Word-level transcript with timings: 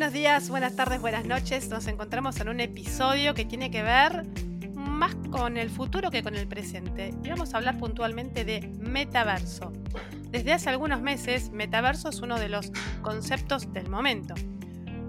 Buenos 0.00 0.14
días, 0.14 0.48
buenas 0.48 0.76
tardes, 0.76 0.98
buenas 0.98 1.26
noches. 1.26 1.68
Nos 1.68 1.86
encontramos 1.86 2.40
en 2.40 2.48
un 2.48 2.60
episodio 2.60 3.34
que 3.34 3.44
tiene 3.44 3.70
que 3.70 3.82
ver 3.82 4.24
más 4.74 5.14
con 5.30 5.58
el 5.58 5.68
futuro 5.68 6.10
que 6.10 6.22
con 6.22 6.36
el 6.36 6.48
presente. 6.48 7.12
Y 7.22 7.28
vamos 7.28 7.52
a 7.52 7.58
hablar 7.58 7.76
puntualmente 7.76 8.46
de 8.46 8.66
metaverso. 8.78 9.74
Desde 10.30 10.54
hace 10.54 10.70
algunos 10.70 11.02
meses, 11.02 11.50
metaverso 11.50 12.08
es 12.08 12.20
uno 12.20 12.38
de 12.38 12.48
los 12.48 12.72
conceptos 13.02 13.74
del 13.74 13.90
momento. 13.90 14.32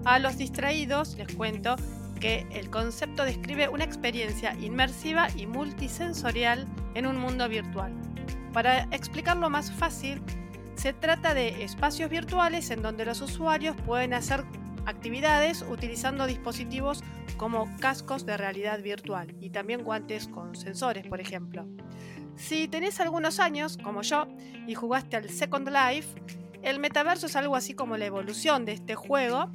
A 0.04 0.18
los 0.18 0.36
distraídos 0.36 1.16
les 1.16 1.34
cuento 1.34 1.76
que 2.20 2.46
el 2.50 2.68
concepto 2.68 3.24
describe 3.24 3.70
una 3.70 3.84
experiencia 3.84 4.54
inmersiva 4.60 5.28
y 5.34 5.46
multisensorial 5.46 6.68
en 6.94 7.06
un 7.06 7.16
mundo 7.16 7.48
virtual. 7.48 7.94
Para 8.52 8.82
explicarlo 8.90 9.48
más 9.48 9.72
fácil, 9.72 10.20
se 10.74 10.92
trata 10.92 11.32
de 11.32 11.64
espacios 11.64 12.10
virtuales 12.10 12.70
en 12.70 12.82
donde 12.82 13.06
los 13.06 13.22
usuarios 13.22 13.74
pueden 13.86 14.12
hacer 14.12 14.44
actividades 14.86 15.62
utilizando 15.62 16.26
dispositivos 16.26 17.02
como 17.36 17.68
cascos 17.78 18.26
de 18.26 18.36
realidad 18.36 18.82
virtual 18.82 19.34
y 19.40 19.50
también 19.50 19.82
guantes 19.82 20.28
con 20.28 20.54
sensores, 20.54 21.06
por 21.06 21.20
ejemplo. 21.20 21.66
Si 22.36 22.68
tenés 22.68 23.00
algunos 23.00 23.40
años, 23.40 23.76
como 23.76 24.02
yo, 24.02 24.26
y 24.66 24.74
jugaste 24.74 25.16
al 25.16 25.28
Second 25.28 25.68
Life, 25.68 26.08
el 26.62 26.78
metaverso 26.78 27.26
es 27.26 27.36
algo 27.36 27.56
así 27.56 27.74
como 27.74 27.96
la 27.96 28.06
evolución 28.06 28.64
de 28.64 28.72
este 28.72 28.94
juego 28.94 29.50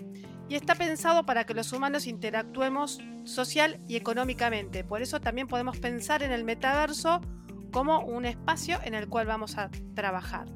y 0.50 0.56
está 0.56 0.76
pensado 0.76 1.26
para 1.26 1.46
que 1.46 1.54
los 1.54 1.74
humanos 1.74 2.08
interactuemos 2.08 3.00
social 3.24 3.80
y 3.88 3.96
económicamente. 3.96 4.84
Por 4.84 5.02
eso 5.02 5.20
también 5.20 5.48
podemos 5.48 5.80
pensar 5.80 6.24
en 6.24 6.32
el 6.32 6.44
metaverso 6.44 7.22
como 7.72 8.00
un 8.00 8.26
espacio 8.26 8.80
en 8.84 8.94
el 8.94 9.08
cual 9.08 9.28
vamos 9.28 9.58
a 9.58 9.70
trabajar. 9.94 10.48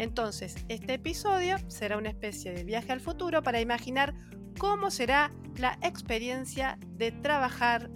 Entonces, 0.00 0.54
este 0.70 0.94
episodio 0.94 1.58
será 1.68 1.98
una 1.98 2.08
especie 2.08 2.54
de 2.54 2.64
viaje 2.64 2.90
al 2.90 3.02
futuro 3.02 3.42
para 3.42 3.60
imaginar 3.60 4.14
cómo 4.56 4.90
será 4.90 5.30
la 5.58 5.78
experiencia 5.82 6.78
de 6.96 7.12
trabajar 7.12 7.90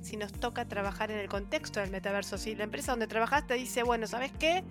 si 0.00 0.16
nos 0.16 0.32
toca 0.32 0.66
trabajar 0.68 1.10
en 1.10 1.18
el 1.18 1.28
contexto 1.28 1.80
del 1.80 1.90
metaverso. 1.90 2.38
Si 2.38 2.54
la 2.54 2.64
empresa 2.64 2.92
donde 2.92 3.08
trabajaste 3.08 3.52
dice, 3.52 3.82
bueno, 3.82 4.06
¿sabes 4.06 4.32
qué? 4.38 4.64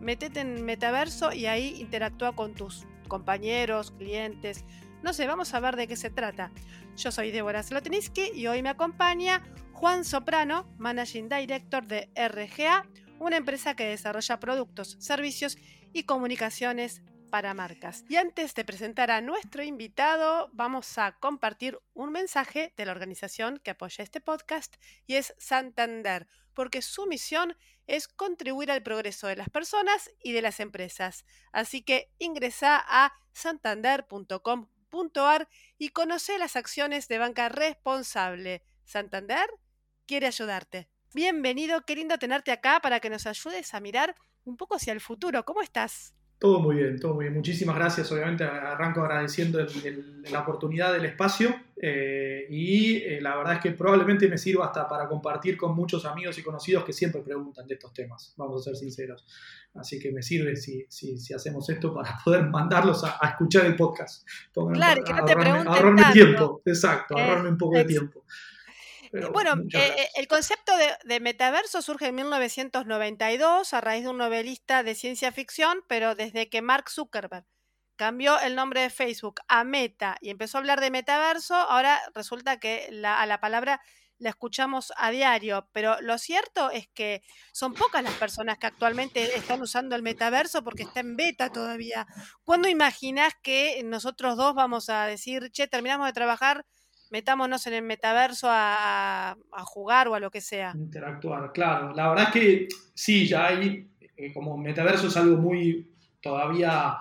Métete 0.00 0.40
en 0.40 0.64
metaverso 0.64 1.34
y 1.34 1.44
ahí 1.44 1.78
interactúa 1.82 2.34
con 2.34 2.54
tus 2.54 2.86
compañeros, 3.06 3.90
clientes. 3.90 4.64
No 5.02 5.12
sé, 5.12 5.26
vamos 5.26 5.52
a 5.52 5.60
ver 5.60 5.76
de 5.76 5.86
qué 5.86 5.96
se 5.96 6.08
trata. 6.08 6.50
Yo 6.96 7.12
soy 7.12 7.30
Débora 7.30 7.62
Slotiniski 7.62 8.30
y 8.34 8.46
hoy 8.46 8.62
me 8.62 8.70
acompaña 8.70 9.42
Juan 9.74 10.06
Soprano, 10.06 10.66
Managing 10.78 11.28
Director 11.28 11.86
de 11.86 12.08
RGA, 12.16 12.86
una 13.20 13.36
empresa 13.36 13.76
que 13.76 13.84
desarrolla 13.84 14.40
productos, 14.40 14.96
servicios 14.98 15.56
y 15.92 16.02
comunicaciones 16.04 17.02
para 17.30 17.54
marcas. 17.54 18.04
Y 18.08 18.16
antes 18.16 18.54
de 18.54 18.64
presentar 18.64 19.12
a 19.12 19.20
nuestro 19.20 19.62
invitado, 19.62 20.48
vamos 20.52 20.98
a 20.98 21.12
compartir 21.12 21.78
un 21.94 22.10
mensaje 22.10 22.74
de 22.76 22.86
la 22.86 22.92
organización 22.92 23.60
que 23.62 23.70
apoya 23.70 24.02
este 24.02 24.20
podcast 24.20 24.74
y 25.06 25.14
es 25.14 25.32
Santander, 25.38 26.26
porque 26.54 26.82
su 26.82 27.06
misión 27.06 27.56
es 27.86 28.08
contribuir 28.08 28.72
al 28.72 28.82
progreso 28.82 29.28
de 29.28 29.36
las 29.36 29.50
personas 29.50 30.10
y 30.22 30.32
de 30.32 30.42
las 30.42 30.58
empresas. 30.58 31.24
Así 31.52 31.82
que 31.82 32.10
ingresa 32.18 32.84
a 32.84 33.12
santander.com.ar 33.32 35.48
y 35.78 35.90
conoce 35.90 36.36
las 36.38 36.56
acciones 36.56 37.06
de 37.06 37.18
banca 37.18 37.48
responsable. 37.48 38.64
Santander 38.84 39.48
quiere 40.06 40.26
ayudarte. 40.26 40.88
Bienvenido, 41.12 41.80
qué 41.84 41.96
lindo 41.96 42.18
tenerte 42.18 42.52
acá 42.52 42.78
para 42.80 43.00
que 43.00 43.10
nos 43.10 43.26
ayudes 43.26 43.74
a 43.74 43.80
mirar 43.80 44.14
un 44.44 44.56
poco 44.56 44.76
hacia 44.76 44.92
el 44.92 45.00
futuro. 45.00 45.44
¿Cómo 45.44 45.60
estás? 45.60 46.14
Todo 46.38 46.60
muy 46.60 46.76
bien, 46.76 47.00
todo 47.00 47.14
muy 47.14 47.24
bien. 47.24 47.34
Muchísimas 47.34 47.74
gracias. 47.74 48.12
Obviamente 48.12 48.44
arranco 48.44 49.00
agradeciendo 49.00 49.58
la 50.30 50.40
oportunidad 50.40 50.92
del 50.92 51.06
espacio 51.06 51.52
eh, 51.76 52.46
y 52.48 52.98
eh, 52.98 53.20
la 53.20 53.36
verdad 53.36 53.54
es 53.54 53.60
que 53.60 53.72
probablemente 53.72 54.28
me 54.28 54.38
sirva 54.38 54.66
hasta 54.66 54.86
para 54.86 55.08
compartir 55.08 55.56
con 55.56 55.74
muchos 55.74 56.04
amigos 56.04 56.38
y 56.38 56.44
conocidos 56.44 56.84
que 56.84 56.92
siempre 56.92 57.22
preguntan 57.22 57.66
de 57.66 57.74
estos 57.74 57.92
temas, 57.92 58.32
vamos 58.36 58.60
a 58.60 58.70
ser 58.70 58.76
sinceros. 58.76 59.26
Así 59.74 59.98
que 59.98 60.12
me 60.12 60.22
sirve 60.22 60.54
si, 60.54 60.86
si, 60.88 61.18
si 61.18 61.34
hacemos 61.34 61.68
esto 61.68 61.92
para 61.92 62.18
poder 62.24 62.44
mandarlos 62.44 63.02
a, 63.02 63.18
escuchar 63.28 63.66
el 63.66 63.74
podcast. 63.74 64.24
claro, 64.72 65.02
que 65.02 65.12
no 65.12 65.24
te 65.24 65.34
pregunten 65.34 65.66
Ahorrarme 65.66 66.04
tiempo, 66.12 66.62
exacto, 66.64 67.18
ahorrarme 67.18 67.48
un 67.48 67.58
poco 67.58 67.78
de 67.78 67.84
tiempo. 67.84 68.24
Bueno, 69.32 69.54
eh, 69.72 69.94
eh, 69.98 70.08
el 70.16 70.28
concepto 70.28 70.72
de, 71.04 71.20
metaverso 71.20 71.82
surge 71.82 72.06
en 72.06 72.14
1992 72.14 73.74
a 73.74 73.80
raíz 73.80 74.04
de 74.04 74.10
un 74.10 74.18
novelista 74.18 74.82
de 74.82 74.94
ciencia 74.94 75.32
ficción, 75.32 75.82
pero 75.88 76.14
desde 76.14 76.48
que 76.48 76.62
Mark 76.62 76.90
Zuckerberg 76.90 77.44
cambió 77.96 78.38
el 78.40 78.54
nombre 78.54 78.82
de 78.82 78.90
Facebook 78.90 79.40
a 79.48 79.64
Meta 79.64 80.16
y 80.20 80.30
empezó 80.30 80.58
a 80.58 80.60
hablar 80.60 80.80
de 80.80 80.90
metaverso, 80.90 81.54
ahora 81.54 82.00
resulta 82.14 82.58
que 82.58 82.88
a 83.04 83.26
la 83.26 83.40
palabra 83.40 83.80
la 84.20 84.30
escuchamos 84.30 84.92
a 84.96 85.10
diario, 85.10 85.68
pero 85.72 86.00
lo 86.02 86.18
cierto 86.18 86.70
es 86.70 86.88
que 86.88 87.22
son 87.52 87.74
pocas 87.74 88.04
las 88.04 88.14
personas 88.14 88.58
que 88.58 88.66
actualmente 88.66 89.36
están 89.36 89.60
usando 89.62 89.96
el 89.96 90.02
metaverso 90.02 90.62
porque 90.62 90.82
está 90.82 91.00
en 91.00 91.16
beta 91.16 91.50
todavía. 91.50 92.06
¿Cuándo 92.44 92.68
imaginas 92.68 93.32
que 93.42 93.82
nosotros 93.82 94.36
dos 94.36 94.54
vamos 94.54 94.90
a 94.90 95.06
decir, 95.06 95.50
che, 95.50 95.66
terminamos 95.66 96.06
de 96.06 96.12
trabajar? 96.12 96.66
Metámonos 97.10 97.66
en 97.66 97.74
el 97.74 97.82
metaverso 97.82 98.48
a, 98.50 99.36
jugar 99.64 100.08
o 100.08 100.14
a 100.14 100.20
lo 100.20 100.30
que 100.30 100.40
sea. 100.40 100.72
Interactuar, 100.74 101.52
claro. 101.52 101.92
La 101.94 102.08
verdad 102.08 102.26
es 102.28 102.32
que 102.32 102.68
sí, 102.94 103.26
ya 103.26 103.48
hay, 103.48 103.88
eh, 104.16 104.32
como 104.32 104.56
metaverso 104.56 105.08
es 105.08 105.16
algo 105.16 105.36
muy 105.36 105.90
todavía 106.20 106.98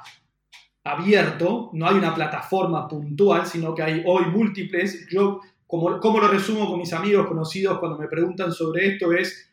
abierto, 0.84 1.69
no 1.74 1.88
hay 1.88 1.96
una 1.96 2.14
plataforma 2.14 2.88
puntual, 2.88 3.46
sino 3.46 3.74
que 3.74 3.84
hay 3.84 4.03
hoy 4.06 4.25
múltiples. 4.25 5.08
Yo, 5.09 5.42
como, 5.68 6.00
como 6.00 6.19
lo 6.19 6.28
resumo 6.28 6.68
con 6.68 6.80
mis 6.80 6.94
amigos 6.94 7.28
conocidos 7.28 7.80
cuando 7.80 7.98
me 7.98 8.08
preguntan 8.08 8.52
sobre 8.52 8.88
esto, 8.88 9.14
es 9.14 9.50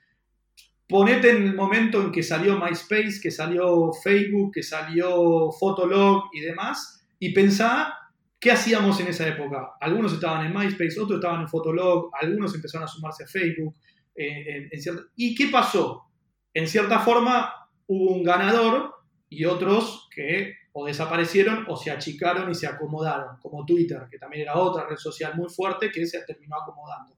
ponete 0.89 1.31
en 1.31 1.43
el 1.49 1.55
momento 1.55 2.01
en 2.01 2.13
que 2.13 2.23
salió 2.23 2.59
MySpace, 2.59 3.21
que 3.21 3.31
salió 3.31 3.93
Facebook, 3.93 4.53
que 4.55 4.63
salió 4.63 5.51
Fotolog 5.53 6.25
y 6.33 6.41
demás, 6.41 7.05
y 7.19 7.33
pensá 7.33 7.93
¿Qué 8.39 8.51
hacíamos 8.51 9.01
en 9.01 9.09
esa 9.09 9.27
época? 9.27 9.75
Algunos 9.81 10.13
estaban 10.13 10.47
en 10.47 10.55
MySpace, 10.55 11.01
otros 11.01 11.19
estaban 11.19 11.41
en 11.41 11.49
Fotolog, 11.49 12.11
algunos 12.21 12.55
empezaron 12.55 12.85
a 12.85 12.89
sumarse 12.89 13.25
a 13.25 13.27
Facebook. 13.27 13.75
Eh, 14.15 14.69
¿Y 15.17 15.35
qué 15.35 15.49
pasó? 15.49 16.05
En 16.53 16.69
cierta 16.69 16.99
forma 16.99 17.53
hubo 17.87 18.15
un 18.15 18.23
ganador 18.23 18.95
y 19.29 19.45
otros 19.45 20.09
que 20.15 20.55
o 20.73 20.85
desaparecieron 20.85 21.65
o 21.69 21.77
se 21.77 21.91
achicaron 21.91 22.51
y 22.51 22.55
se 22.55 22.67
acomodaron, 22.67 23.39
como 23.41 23.65
Twitter, 23.65 24.03
que 24.11 24.19
también 24.19 24.43
era 24.43 24.59
otra 24.59 24.87
red 24.87 24.97
social 24.97 25.35
muy 25.35 25.49
fuerte 25.49 25.91
que 25.91 26.07
se 26.07 26.23
terminó 26.25 26.57
acomodando. 26.57 27.17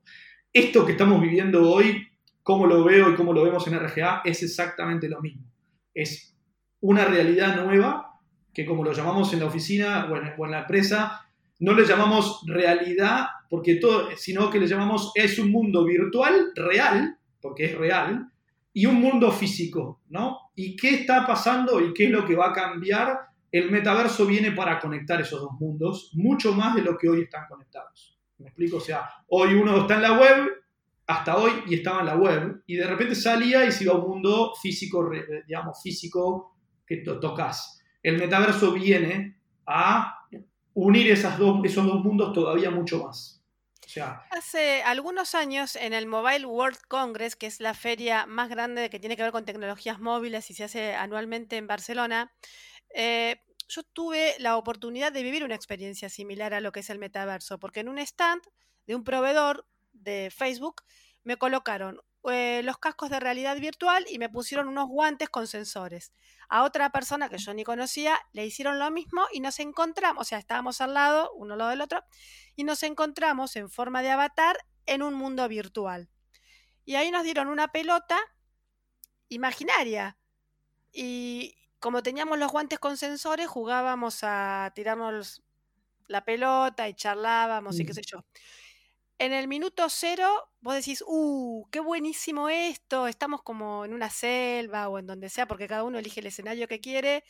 Esto 0.52 0.86
que 0.86 0.92
estamos 0.92 1.20
viviendo 1.20 1.68
hoy, 1.68 2.06
como 2.42 2.66
lo 2.66 2.84
veo 2.84 3.10
y 3.10 3.16
como 3.16 3.32
lo 3.32 3.42
vemos 3.42 3.66
en 3.66 3.78
RGA, 3.78 4.22
es 4.24 4.44
exactamente 4.44 5.08
lo 5.08 5.20
mismo. 5.20 5.52
Es 5.92 6.36
una 6.80 7.04
realidad 7.04 7.60
nueva 7.64 8.07
que 8.52 8.64
como 8.66 8.84
lo 8.84 8.92
llamamos 8.92 9.32
en 9.32 9.40
la 9.40 9.46
oficina 9.46 10.08
o 10.10 10.44
en, 10.44 10.50
la 10.50 10.60
empresa, 10.60 11.26
no 11.60 11.74
le 11.74 11.84
llamamos 11.84 12.42
realidad, 12.46 13.26
porque 13.48 13.76
todo, 13.76 14.08
sino 14.16 14.50
que 14.50 14.58
le 14.58 14.66
llamamos 14.66 15.12
es 15.14 15.38
un 15.38 15.50
mundo 15.50 15.84
virtual 15.84 16.52
real, 16.54 17.18
porque 17.40 17.66
es 17.66 17.78
real, 17.78 18.30
y 18.72 18.86
un 18.86 18.96
mundo 18.96 19.30
físico, 19.32 20.02
¿no? 20.08 20.38
¿Y 20.54 20.76
qué 20.76 20.90
está 20.90 21.26
pasando 21.26 21.80
y 21.80 21.92
qué 21.92 22.04
es 22.04 22.10
lo 22.10 22.24
que 22.24 22.36
va 22.36 22.50
a 22.50 22.52
cambiar? 22.52 23.18
El 23.50 23.70
metaverso 23.70 24.26
viene 24.26 24.52
para 24.52 24.78
conectar 24.78 25.20
esos 25.20 25.40
dos 25.40 25.52
mundos, 25.58 26.10
mucho 26.14 26.52
más 26.52 26.74
de 26.74 26.82
lo 26.82 26.96
que 26.96 27.08
hoy 27.08 27.22
están 27.22 27.46
conectados. 27.48 28.18
¿Me 28.38 28.48
explico? 28.48 28.76
O 28.76 28.80
sea, 28.80 29.08
hoy 29.28 29.54
uno 29.54 29.78
está 29.78 29.96
en 29.96 30.02
la 30.02 30.18
web, 30.18 30.48
hasta 31.06 31.36
hoy, 31.38 31.52
y 31.66 31.74
estaba 31.74 32.00
en 32.00 32.06
la 32.06 32.16
web, 32.16 32.62
y 32.66 32.76
de 32.76 32.86
repente 32.86 33.14
salía 33.14 33.64
y 33.64 33.72
se 33.72 33.84
iba 33.84 33.94
a 33.94 33.98
un 33.98 34.08
mundo 34.08 34.52
físico, 34.60 35.10
digamos, 35.46 35.80
físico 35.82 36.54
que 36.86 36.98
tocas 36.98 37.77
el 38.02 38.18
metaverso 38.18 38.72
viene 38.72 39.38
a 39.66 40.26
unir 40.74 41.10
esas 41.10 41.38
dos, 41.38 41.64
esos 41.64 41.84
dos 41.86 42.04
mundos 42.04 42.32
todavía 42.32 42.70
mucho 42.70 43.04
más. 43.04 43.38
Hace 44.30 44.82
algunos 44.82 45.34
años 45.34 45.74
en 45.74 45.92
el 45.92 46.06
Mobile 46.06 46.44
World 46.44 46.78
Congress, 46.88 47.36
que 47.36 47.46
es 47.46 47.60
la 47.60 47.74
feria 47.74 48.26
más 48.26 48.48
grande 48.48 48.90
que 48.90 49.00
tiene 49.00 49.16
que 49.16 49.22
ver 49.22 49.32
con 49.32 49.44
tecnologías 49.44 49.98
móviles 49.98 50.50
y 50.50 50.54
se 50.54 50.64
hace 50.64 50.94
anualmente 50.94 51.56
en 51.56 51.66
Barcelona, 51.66 52.32
eh, 52.94 53.40
yo 53.66 53.82
tuve 53.82 54.34
la 54.38 54.56
oportunidad 54.56 55.12
de 55.12 55.22
vivir 55.22 55.42
una 55.42 55.54
experiencia 55.54 56.08
similar 56.08 56.54
a 56.54 56.60
lo 56.60 56.70
que 56.70 56.80
es 56.80 56.90
el 56.90 56.98
metaverso, 56.98 57.58
porque 57.58 57.80
en 57.80 57.88
un 57.88 57.98
stand 57.98 58.42
de 58.86 58.94
un 58.94 59.04
proveedor 59.04 59.66
de 59.92 60.30
Facebook 60.34 60.82
me 61.24 61.36
colocaron 61.36 62.00
eh, 62.30 62.62
los 62.64 62.78
cascos 62.78 63.10
de 63.10 63.20
realidad 63.20 63.56
virtual 63.58 64.04
y 64.10 64.18
me 64.18 64.28
pusieron 64.28 64.68
unos 64.68 64.88
guantes 64.88 65.28
con 65.30 65.46
sensores. 65.46 66.12
A 66.48 66.64
otra 66.64 66.90
persona 66.90 67.28
que 67.28 67.38
yo 67.38 67.54
ni 67.54 67.64
conocía 67.64 68.18
le 68.32 68.46
hicieron 68.46 68.78
lo 68.78 68.90
mismo 68.90 69.22
y 69.32 69.40
nos 69.40 69.58
encontramos, 69.60 70.22
o 70.22 70.24
sea, 70.24 70.38
estábamos 70.38 70.80
al 70.80 70.94
lado, 70.94 71.30
uno 71.34 71.54
al 71.54 71.58
lado 71.58 71.70
del 71.70 71.80
otro, 71.82 72.02
y 72.56 72.64
nos 72.64 72.82
encontramos 72.82 73.56
en 73.56 73.70
forma 73.70 74.02
de 74.02 74.10
avatar 74.10 74.56
en 74.86 75.02
un 75.02 75.14
mundo 75.14 75.46
virtual. 75.48 76.08
Y 76.84 76.96
ahí 76.96 77.10
nos 77.10 77.24
dieron 77.24 77.48
una 77.48 77.68
pelota 77.68 78.18
imaginaria. 79.28 80.18
Y 80.92 81.56
como 81.80 82.02
teníamos 82.02 82.38
los 82.38 82.52
guantes 82.52 82.78
con 82.78 82.96
sensores, 82.96 83.48
jugábamos 83.48 84.20
a 84.22 84.72
tirarnos 84.74 85.42
la 86.08 86.24
pelota 86.24 86.88
y 86.88 86.94
charlábamos 86.94 87.80
y 87.80 87.84
qué 87.86 87.92
Mm. 87.92 87.94
sé 87.94 88.02
yo. 88.06 88.24
En 89.18 89.32
el 89.32 89.48
minuto 89.48 89.88
cero, 89.90 90.48
vos 90.60 90.74
decís, 90.74 91.02
uh, 91.06 91.68
qué 91.72 91.80
buenísimo 91.80 92.48
esto, 92.48 93.08
estamos 93.08 93.42
como 93.42 93.84
en 93.84 93.92
una 93.94 94.10
selva 94.10 94.88
o 94.88 94.98
en 94.98 95.06
donde 95.06 95.28
sea, 95.28 95.46
porque 95.46 95.66
cada 95.66 95.82
uno 95.84 95.98
elige 95.98 96.20
el 96.20 96.26
escenario 96.26 96.68
que 96.68 96.80
quiere, 96.80 97.24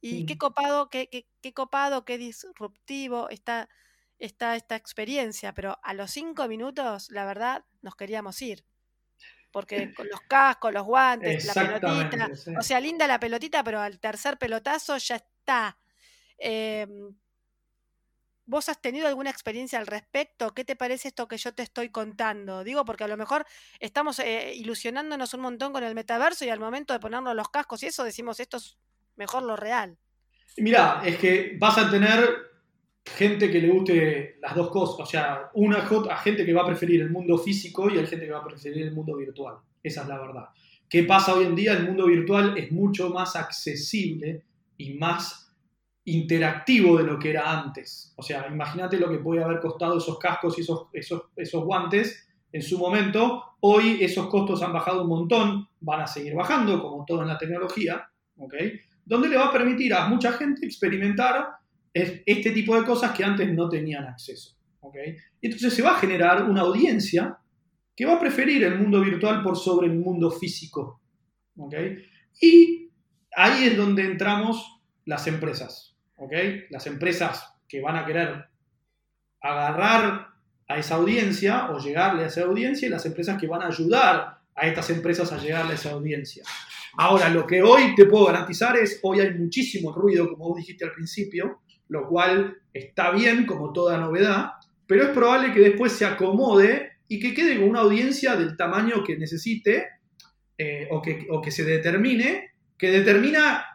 y 0.00 0.24
qué 0.24 0.38
copado, 0.38 0.88
qué, 0.90 1.08
qué- 1.10 1.28
qué 1.42 1.52
copado, 1.52 2.04
qué 2.06 2.16
disruptivo 2.18 3.28
está, 3.30 3.68
está 4.18 4.56
esta 4.56 4.76
experiencia, 4.76 5.52
pero 5.54 5.78
a 5.82 5.92
los 5.94 6.10
cinco 6.12 6.48
minutos, 6.48 7.10
la 7.10 7.26
verdad, 7.26 7.64
nos 7.82 7.94
queríamos 7.96 8.40
ir, 8.42 8.64
porque 9.50 9.92
con 9.94 10.08
los 10.10 10.20
cascos, 10.22 10.72
los 10.72 10.84
guantes, 10.84 11.44
la 11.44 11.56
pelotita, 11.56 12.30
sí. 12.34 12.50
o 12.58 12.62
sea, 12.62 12.80
linda 12.80 13.06
la 13.06 13.20
pelotita, 13.20 13.62
pero 13.64 13.80
al 13.80 14.00
tercer 14.00 14.38
pelotazo 14.38 14.96
ya 14.98 15.16
está. 15.16 15.78
Em, 16.38 17.16
¿Vos 18.46 18.68
has 18.68 18.80
tenido 18.80 19.08
alguna 19.08 19.30
experiencia 19.30 19.78
al 19.78 19.86
respecto? 19.86 20.52
¿Qué 20.52 20.64
te 20.64 20.76
parece 20.76 21.08
esto 21.08 21.26
que 21.26 21.38
yo 21.38 21.54
te 21.54 21.62
estoy 21.62 21.88
contando? 21.88 22.62
Digo, 22.62 22.84
porque 22.84 23.04
a 23.04 23.08
lo 23.08 23.16
mejor 23.16 23.46
estamos 23.80 24.18
eh, 24.18 24.52
ilusionándonos 24.54 25.32
un 25.32 25.40
montón 25.40 25.72
con 25.72 25.82
el 25.82 25.94
metaverso 25.94 26.44
y 26.44 26.50
al 26.50 26.60
momento 26.60 26.92
de 26.92 27.00
ponernos 27.00 27.34
los 27.34 27.48
cascos 27.48 27.82
y 27.82 27.86
eso 27.86 28.04
decimos 28.04 28.40
esto 28.40 28.58
es 28.58 28.76
mejor 29.16 29.44
lo 29.44 29.56
real. 29.56 29.96
Mirá, 30.58 31.02
es 31.04 31.16
que 31.16 31.56
vas 31.58 31.78
a 31.78 31.90
tener 31.90 32.54
gente 33.04 33.50
que 33.50 33.60
le 33.60 33.68
guste 33.68 34.36
las 34.40 34.54
dos 34.54 34.70
cosas. 34.70 35.00
O 35.00 35.06
sea, 35.06 35.50
una 35.54 35.78
a 35.78 36.16
gente 36.18 36.44
que 36.44 36.52
va 36.52 36.62
a 36.62 36.66
preferir 36.66 37.00
el 37.00 37.10
mundo 37.10 37.38
físico 37.38 37.90
y 37.90 37.98
hay 37.98 38.06
gente 38.06 38.26
que 38.26 38.32
va 38.32 38.40
a 38.40 38.44
preferir 38.44 38.82
el 38.82 38.92
mundo 38.92 39.16
virtual. 39.16 39.56
Esa 39.82 40.02
es 40.02 40.08
la 40.08 40.18
verdad. 40.18 40.44
¿Qué 40.88 41.04
pasa 41.04 41.34
hoy 41.34 41.44
en 41.44 41.56
día? 41.56 41.72
El 41.72 41.86
mundo 41.86 42.06
virtual 42.06 42.56
es 42.56 42.70
mucho 42.70 43.10
más 43.10 43.36
accesible 43.36 44.44
y 44.76 44.94
más 44.94 45.43
interactivo 46.06 46.98
de 46.98 47.04
lo 47.04 47.18
que 47.18 47.30
era 47.30 47.50
antes. 47.60 48.12
O 48.16 48.22
sea, 48.22 48.46
imagínate 48.48 48.98
lo 48.98 49.10
que 49.10 49.18
puede 49.18 49.42
haber 49.42 49.60
costado 49.60 49.98
esos 49.98 50.18
cascos 50.18 50.58
y 50.58 50.62
esos, 50.62 50.88
esos, 50.92 51.64
guantes 51.64 52.28
en 52.52 52.62
su 52.62 52.78
momento. 52.78 53.42
Hoy 53.60 53.98
esos 54.02 54.26
costos 54.28 54.62
han 54.62 54.72
bajado 54.72 55.02
un 55.02 55.08
montón, 55.08 55.68
van 55.80 56.02
a 56.02 56.06
seguir 56.06 56.34
bajando, 56.34 56.82
como 56.82 57.04
todo 57.04 57.22
en 57.22 57.28
la 57.28 57.38
tecnología, 57.38 58.06
¿ok? 58.36 58.54
Donde 59.04 59.28
le 59.28 59.36
va 59.36 59.46
a 59.46 59.52
permitir 59.52 59.94
a 59.94 60.06
mucha 60.08 60.32
gente 60.32 60.66
experimentar 60.66 61.46
es- 61.92 62.22
este 62.26 62.50
tipo 62.50 62.78
de 62.78 62.84
cosas 62.84 63.12
que 63.12 63.24
antes 63.24 63.50
no 63.52 63.68
tenían 63.68 64.04
acceso, 64.04 64.56
¿ok? 64.80 64.96
Entonces 65.40 65.72
se 65.72 65.82
va 65.82 65.92
a 65.92 65.98
generar 65.98 66.42
una 66.48 66.62
audiencia 66.62 67.38
que 67.96 68.04
va 68.04 68.14
a 68.14 68.20
preferir 68.20 68.64
el 68.64 68.78
mundo 68.78 69.00
virtual 69.00 69.42
por 69.42 69.56
sobre 69.56 69.86
el 69.86 69.94
mundo 69.98 70.30
físico, 70.30 71.00
¿ok? 71.56 71.74
Y 72.42 72.90
ahí 73.36 73.64
es 73.68 73.76
donde 73.76 74.04
entramos 74.04 74.80
las 75.06 75.26
empresas, 75.26 75.93
¿ok? 76.16 76.32
Las 76.70 76.86
empresas 76.86 77.54
que 77.68 77.80
van 77.80 77.96
a 77.96 78.06
querer 78.06 78.46
agarrar 79.40 80.28
a 80.68 80.78
esa 80.78 80.94
audiencia 80.94 81.70
o 81.70 81.78
llegarle 81.78 82.24
a 82.24 82.26
esa 82.26 82.42
audiencia 82.42 82.86
y 82.86 82.90
las 82.90 83.04
empresas 83.06 83.38
que 83.38 83.46
van 83.46 83.62
a 83.62 83.66
ayudar 83.66 84.38
a 84.54 84.66
estas 84.66 84.88
empresas 84.90 85.32
a 85.32 85.38
llegarle 85.38 85.72
a 85.72 85.74
esa 85.74 85.90
audiencia. 85.90 86.44
Ahora, 86.96 87.28
lo 87.28 87.46
que 87.46 87.62
hoy 87.62 87.94
te 87.94 88.06
puedo 88.06 88.26
garantizar 88.26 88.76
es, 88.76 89.00
hoy 89.02 89.20
hay 89.20 89.34
muchísimo 89.34 89.92
ruido, 89.92 90.28
como 90.30 90.48
vos 90.48 90.58
dijiste 90.58 90.84
al 90.84 90.92
principio, 90.92 91.62
lo 91.88 92.08
cual 92.08 92.56
está 92.72 93.10
bien 93.10 93.46
como 93.46 93.72
toda 93.72 93.98
novedad, 93.98 94.52
pero 94.86 95.04
es 95.04 95.08
probable 95.10 95.52
que 95.52 95.60
después 95.60 95.92
se 95.92 96.06
acomode 96.06 96.92
y 97.08 97.18
que 97.18 97.34
quede 97.34 97.58
con 97.58 97.68
una 97.68 97.80
audiencia 97.80 98.36
del 98.36 98.56
tamaño 98.56 99.02
que 99.04 99.18
necesite 99.18 99.88
eh, 100.56 100.88
o, 100.90 101.02
que, 101.02 101.26
o 101.30 101.42
que 101.42 101.50
se 101.50 101.64
determine, 101.64 102.52
que 102.78 102.90
determina 102.90 103.66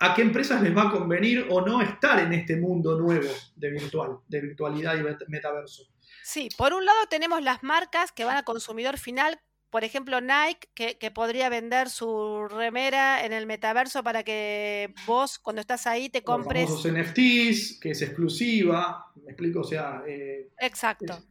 a 0.00 0.14
qué 0.14 0.22
empresas 0.22 0.62
les 0.62 0.76
va 0.76 0.88
a 0.88 0.90
convenir 0.90 1.46
o 1.50 1.60
no 1.60 1.80
estar 1.80 2.18
en 2.18 2.32
este 2.32 2.56
mundo 2.56 2.98
nuevo 2.98 3.28
de 3.54 3.70
virtual, 3.70 4.18
de 4.28 4.40
virtualidad 4.40 4.96
y 4.96 5.00
met- 5.00 5.24
metaverso. 5.28 5.84
Sí, 6.22 6.48
por 6.56 6.74
un 6.74 6.84
lado 6.84 6.98
tenemos 7.08 7.42
las 7.42 7.62
marcas 7.62 8.12
que 8.12 8.24
van 8.24 8.36
al 8.36 8.44
consumidor 8.44 8.98
final, 8.98 9.40
por 9.70 9.84
ejemplo 9.84 10.20
Nike, 10.20 10.68
que, 10.74 10.98
que 10.98 11.10
podría 11.10 11.48
vender 11.48 11.88
su 11.88 12.46
remera 12.48 13.24
en 13.24 13.32
el 13.32 13.46
metaverso 13.46 14.02
para 14.02 14.22
que 14.22 14.92
vos 15.06 15.38
cuando 15.38 15.60
estás 15.60 15.86
ahí 15.86 16.08
te 16.08 16.18
Los 16.18 16.24
compres... 16.26 16.68
famosos 16.68 16.92
NFTs, 16.92 17.80
que 17.80 17.90
es 17.90 18.02
exclusiva, 18.02 19.06
me 19.24 19.32
explico, 19.32 19.60
o 19.60 19.64
sea, 19.64 20.02
eh, 20.06 20.50
Exacto. 20.58 21.14
es- 21.14 21.26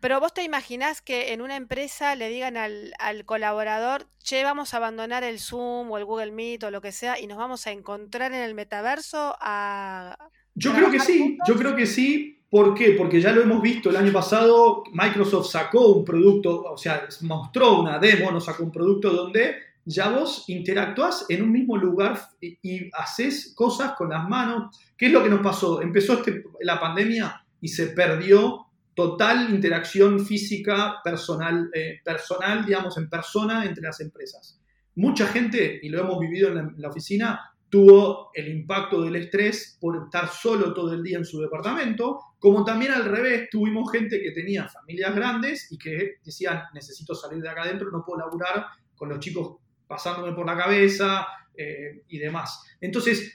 Pero 0.00 0.18
vos 0.18 0.32
te 0.32 0.42
imaginás 0.42 1.02
que 1.02 1.32
en 1.32 1.42
una 1.42 1.56
empresa 1.56 2.14
le 2.16 2.28
digan 2.28 2.56
al, 2.56 2.94
al 2.98 3.24
colaborador, 3.24 4.06
che, 4.22 4.42
vamos 4.44 4.72
a 4.72 4.78
abandonar 4.78 5.24
el 5.24 5.38
Zoom 5.38 5.90
o 5.90 5.98
el 5.98 6.04
Google 6.06 6.32
Meet 6.32 6.64
o 6.64 6.70
lo 6.70 6.80
que 6.80 6.90
sea 6.92 7.20
y 7.20 7.26
nos 7.26 7.36
vamos 7.38 7.66
a 7.66 7.70
encontrar 7.72 8.32
en 8.32 8.40
el 8.40 8.54
metaverso 8.54 9.36
a... 9.40 10.16
Yo 10.54 10.72
creo 10.72 10.90
que 10.90 10.96
¿Trabajar 10.98 11.06
sí, 11.06 11.18
juntos? 11.20 11.48
yo 11.48 11.54
creo 11.56 11.76
que 11.76 11.86
sí. 11.86 12.36
¿Por 12.50 12.74
qué? 12.74 12.92
Porque 12.98 13.20
ya 13.20 13.30
lo 13.30 13.42
hemos 13.42 13.62
visto 13.62 13.90
el 13.90 13.96
año 13.96 14.12
pasado, 14.12 14.82
Microsoft 14.92 15.50
sacó 15.52 15.86
un 15.92 16.04
producto, 16.04 16.62
o 16.64 16.76
sea, 16.76 17.06
mostró 17.20 17.80
una 17.80 18.00
demo, 18.00 18.32
nos 18.32 18.46
sacó 18.46 18.64
un 18.64 18.72
producto 18.72 19.10
donde 19.10 19.54
ya 19.84 20.08
vos 20.08 20.44
interactuás 20.48 21.26
en 21.28 21.42
un 21.42 21.52
mismo 21.52 21.76
lugar 21.76 22.20
y, 22.40 22.58
y 22.62 22.90
haces 22.92 23.52
cosas 23.54 23.92
con 23.92 24.10
las 24.10 24.28
manos. 24.28 24.76
¿Qué 24.96 25.06
es 25.06 25.12
lo 25.12 25.22
que 25.22 25.28
nos 25.30 25.40
pasó? 25.42 25.80
Empezó 25.80 26.14
este- 26.14 26.42
la 26.62 26.80
pandemia 26.80 27.44
y 27.60 27.68
se 27.68 27.86
perdió 27.88 28.66
total 29.00 29.48
interacción 29.48 30.20
física 30.26 30.96
personal, 31.02 31.70
eh, 31.72 32.00
personal, 32.04 32.66
digamos, 32.66 32.98
en 32.98 33.08
persona 33.08 33.64
entre 33.64 33.82
las 33.82 33.98
empresas. 34.00 34.60
Mucha 34.96 35.26
gente, 35.26 35.80
y 35.82 35.88
lo 35.88 36.00
hemos 36.00 36.20
vivido 36.20 36.50
en 36.50 36.74
la, 36.76 36.88
oficina, 36.90 37.40
tuvo 37.70 38.30
el 38.34 38.48
impacto 38.48 39.00
del 39.00 39.16
estrés 39.16 39.78
por 39.80 40.04
estar 40.04 40.28
solo 40.28 40.74
todo 40.74 40.92
el 40.92 41.02
día 41.02 41.16
en 41.16 41.24
su 41.24 41.40
departamento, 41.40 42.20
como 42.38 42.62
también 42.62 42.92
al 42.92 43.06
revés, 43.06 43.48
tuvimos 43.50 43.90
gente 43.90 44.20
que 44.20 44.32
tenía 44.32 44.68
familias 44.68 45.14
grandes 45.14 45.72
y 45.72 45.78
que 45.78 46.16
decían, 46.22 46.64
necesito 46.74 47.14
salir 47.14 47.42
de 47.42 47.48
acá 47.48 47.62
adentro, 47.62 47.90
no 47.90 48.04
puedo 48.04 48.20
laburar 48.20 48.66
con 48.94 49.08
los 49.08 49.18
chicos 49.20 49.56
pasándome 49.86 50.34
por 50.34 50.44
la 50.44 50.58
cabeza 50.58 51.26
eh, 51.56 52.02
y 52.06 52.18
demás. 52.18 52.66
Entonces, 52.82 53.32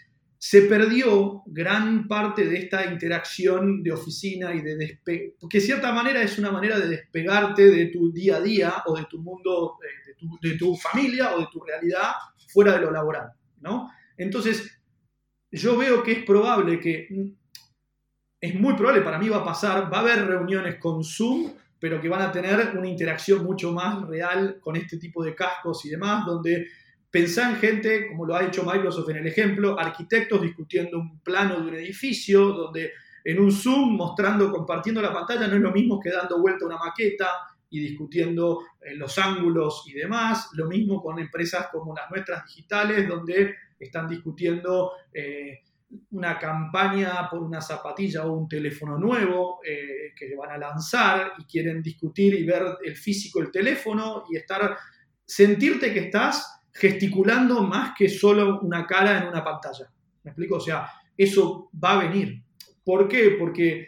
se 0.48 0.62
perdió 0.62 1.42
gran 1.48 2.08
parte 2.08 2.46
de 2.46 2.60
esta 2.60 2.86
interacción 2.86 3.82
de 3.82 3.92
oficina 3.92 4.54
y 4.54 4.62
de 4.62 4.76
despegar, 4.76 5.34
porque 5.40 5.58
de 5.58 5.66
cierta 5.66 5.92
manera 5.92 6.22
es 6.22 6.38
una 6.38 6.52
manera 6.52 6.80
de 6.80 6.88
despegarte 6.88 7.72
de 7.72 7.88
tu 7.88 8.12
día 8.12 8.36
a 8.36 8.42
día 8.42 8.84
o 8.86 8.96
de 8.96 9.06
tu 9.06 9.18
mundo, 9.24 9.80
eh, 9.82 10.10
de 10.10 10.14
tu, 10.14 10.38
de 10.40 10.56
tu 10.56 10.76
familia 10.76 11.34
o 11.34 11.40
de 11.40 11.48
tu 11.52 11.64
realidad 11.64 12.12
fuera 12.54 12.74
de 12.74 12.82
lo 12.82 12.92
laboral, 12.92 13.32
¿no? 13.62 13.90
Entonces, 14.18 14.80
yo 15.50 15.76
veo 15.78 16.04
que 16.04 16.12
es 16.12 16.24
probable 16.24 16.80
que, 16.80 17.08
es 18.40 18.54
muy 18.54 18.76
probable, 18.76 19.02
para 19.02 19.18
mí 19.18 19.28
va 19.28 19.38
a 19.38 19.46
pasar, 19.46 19.92
va 19.92 19.98
a 19.98 20.02
haber 20.02 20.28
reuniones 20.28 20.76
con 20.76 21.04
Zoom, 21.04 21.54
pero 21.80 22.00
que 22.00 22.08
van 22.08 22.22
a 22.22 22.32
tener 22.32 22.78
una 22.78 22.88
interacción 22.88 23.44
mucho 23.44 23.72
más 23.72 24.08
real 24.08 24.60
con 24.62 24.76
este 24.76 25.00
tipo 25.00 25.24
de 25.24 25.34
cascos 25.34 25.84
y 25.86 25.90
demás, 25.90 26.24
donde 26.24 26.68
pensá 27.16 27.50
en 27.50 27.56
gente, 27.56 28.10
como 28.10 28.26
lo 28.26 28.36
ha 28.36 28.44
hecho 28.44 28.66
Microsoft 28.66 29.08
en 29.08 29.16
el 29.16 29.28
ejemplo, 29.28 29.80
arquitectos 29.80 30.42
discutiendo 30.42 31.00
un 31.00 31.22
plano 31.22 31.62
de 31.62 31.68
un 31.70 31.76
edificio, 31.76 32.52
donde 32.52 32.92
en 33.24 33.40
un 33.40 33.54
Zoom 33.54 33.96
mostrando, 33.96 34.52
compartiendo 34.52 35.02
la 35.02 35.14
pantalla, 35.14 35.48
no 35.48 35.56
es 35.56 35.62
lo 35.62 35.72
mismo 35.72 35.98
que 35.98 36.12
dando 36.12 36.42
vuelta 36.42 36.66
una 36.66 36.78
maqueta 36.78 37.30
y 37.70 37.80
discutiendo 37.80 38.64
eh, 38.82 38.96
los 38.96 39.18
ángulos 39.18 39.86
y 39.88 39.94
demás. 39.94 40.50
Lo 40.56 40.68
mismo 40.68 41.02
con 41.02 41.18
empresas 41.18 41.70
como 41.72 41.96
las 41.96 42.12
nuestras 42.12 42.44
digitales, 42.48 43.08
donde 43.08 43.56
están 43.80 44.10
discutiendo 44.10 44.92
eh, 45.14 45.62
una 46.12 46.38
campaña 46.38 47.30
por 47.30 47.42
una 47.42 47.62
zapatilla 47.62 48.26
o 48.26 48.34
un 48.34 48.50
teléfono 48.50 48.98
nuevo 48.98 49.62
eh, 49.66 50.12
que 50.18 50.36
van 50.36 50.52
a 50.52 50.58
lanzar 50.58 51.32
y 51.38 51.46
quieren 51.46 51.82
discutir 51.82 52.34
y 52.34 52.44
ver 52.44 52.76
el 52.84 52.98
físico 52.98 53.40
del 53.40 53.52
teléfono 53.52 54.26
y 54.30 54.36
estar, 54.36 54.76
sentirte 55.26 55.94
que 55.94 56.00
estás 56.00 56.52
gesticulando 56.76 57.64
más 57.64 57.94
que 57.98 58.10
solo 58.10 58.60
una 58.60 58.86
cara 58.86 59.20
en 59.20 59.30
una 59.30 59.44
pantalla. 59.44 59.90
¿Me 60.24 60.32
explico? 60.32 60.58
O 60.58 60.60
sea, 60.60 60.92
eso 61.18 61.70
va 61.82 61.94
a 61.94 62.04
venir. 62.04 62.44
¿Por 62.84 63.08
qué? 63.08 63.38
Porque 63.40 63.88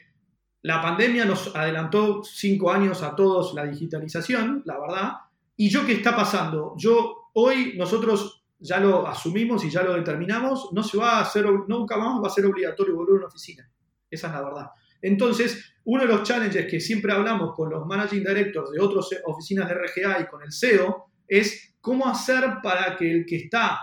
la 0.62 0.82
pandemia 0.82 1.26
nos 1.26 1.54
adelantó 1.54 2.24
cinco 2.24 2.72
años 2.72 3.04
a 3.04 3.14
todos 3.14 3.54
la 3.54 3.66
digitalización, 3.66 4.64
la 4.66 4.80
verdad. 4.80 5.12
¿Y 5.58 5.70
yo 5.70 5.86
qué 5.86 5.94
está 5.94 6.16
pasando? 6.16 6.76
Yo, 6.78 7.30
hoy 7.34 7.74
nosotros 7.78 8.46
ya 8.58 8.80
lo 8.80 9.06
asumimos 9.06 9.66
y 9.66 9.70
ya 9.70 9.84
lo 9.84 9.94
determinamos, 9.94 10.70
no 10.72 10.82
se 10.82 10.98
va 10.98 11.18
a 11.18 11.22
hacer, 11.22 11.46
nunca 11.68 11.98
más 11.98 12.24
va 12.24 12.28
a 12.28 12.32
ser 12.32 12.46
obligatorio 12.46 12.96
volver 12.96 13.16
a 13.16 13.18
una 13.18 13.28
oficina. 13.28 13.70
Esa 14.10 14.28
es 14.28 14.34
la 14.34 14.42
verdad. 14.42 14.68
Entonces, 15.02 15.76
uno 15.84 16.04
de 16.04 16.08
los 16.08 16.24
challenges 16.24 16.68
que 16.68 16.80
siempre 16.80 17.12
hablamos 17.12 17.54
con 17.54 17.70
los 17.70 17.86
managing 17.86 18.24
directors 18.24 18.72
de 18.72 18.80
otras 18.80 19.10
oficinas 19.26 19.68
de 19.68 19.76
RGA 19.76 20.22
y 20.22 20.28
con 20.28 20.42
el 20.42 20.54
CEO 20.54 21.12
es 21.28 21.77
cómo 21.88 22.06
hacer 22.06 22.44
para 22.62 22.98
que 22.98 23.10
el 23.10 23.26
que 23.26 23.38
está 23.38 23.80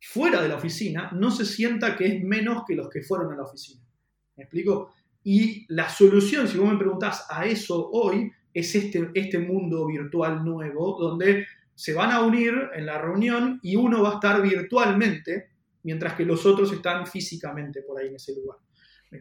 fuera 0.00 0.40
de 0.40 0.48
la 0.48 0.56
oficina 0.56 1.10
no 1.12 1.30
se 1.30 1.44
sienta 1.44 1.94
que 1.94 2.06
es 2.06 2.24
menos 2.24 2.62
que 2.66 2.74
los 2.74 2.88
que 2.88 3.02
fueron 3.02 3.30
a 3.30 3.36
la 3.36 3.42
oficina. 3.42 3.84
¿Me 4.36 4.44
explico? 4.44 4.94
Y 5.22 5.66
la 5.68 5.86
solución, 5.90 6.48
si 6.48 6.56
vos 6.56 6.72
me 6.72 6.78
preguntás 6.78 7.26
a 7.28 7.44
eso 7.44 7.90
hoy, 7.90 8.32
es 8.54 8.74
este, 8.74 9.10
este 9.12 9.38
mundo 9.38 9.86
virtual 9.86 10.42
nuevo, 10.42 10.96
donde 10.98 11.46
se 11.74 11.92
van 11.92 12.10
a 12.10 12.22
unir 12.22 12.54
en 12.74 12.86
la 12.86 12.96
reunión 12.96 13.60
y 13.62 13.76
uno 13.76 14.02
va 14.02 14.12
a 14.12 14.14
estar 14.14 14.40
virtualmente, 14.40 15.50
mientras 15.82 16.14
que 16.14 16.24
los 16.24 16.46
otros 16.46 16.72
están 16.72 17.06
físicamente 17.06 17.82
por 17.82 18.00
ahí 18.00 18.08
en 18.08 18.16
ese 18.16 18.34
lugar. 18.34 18.60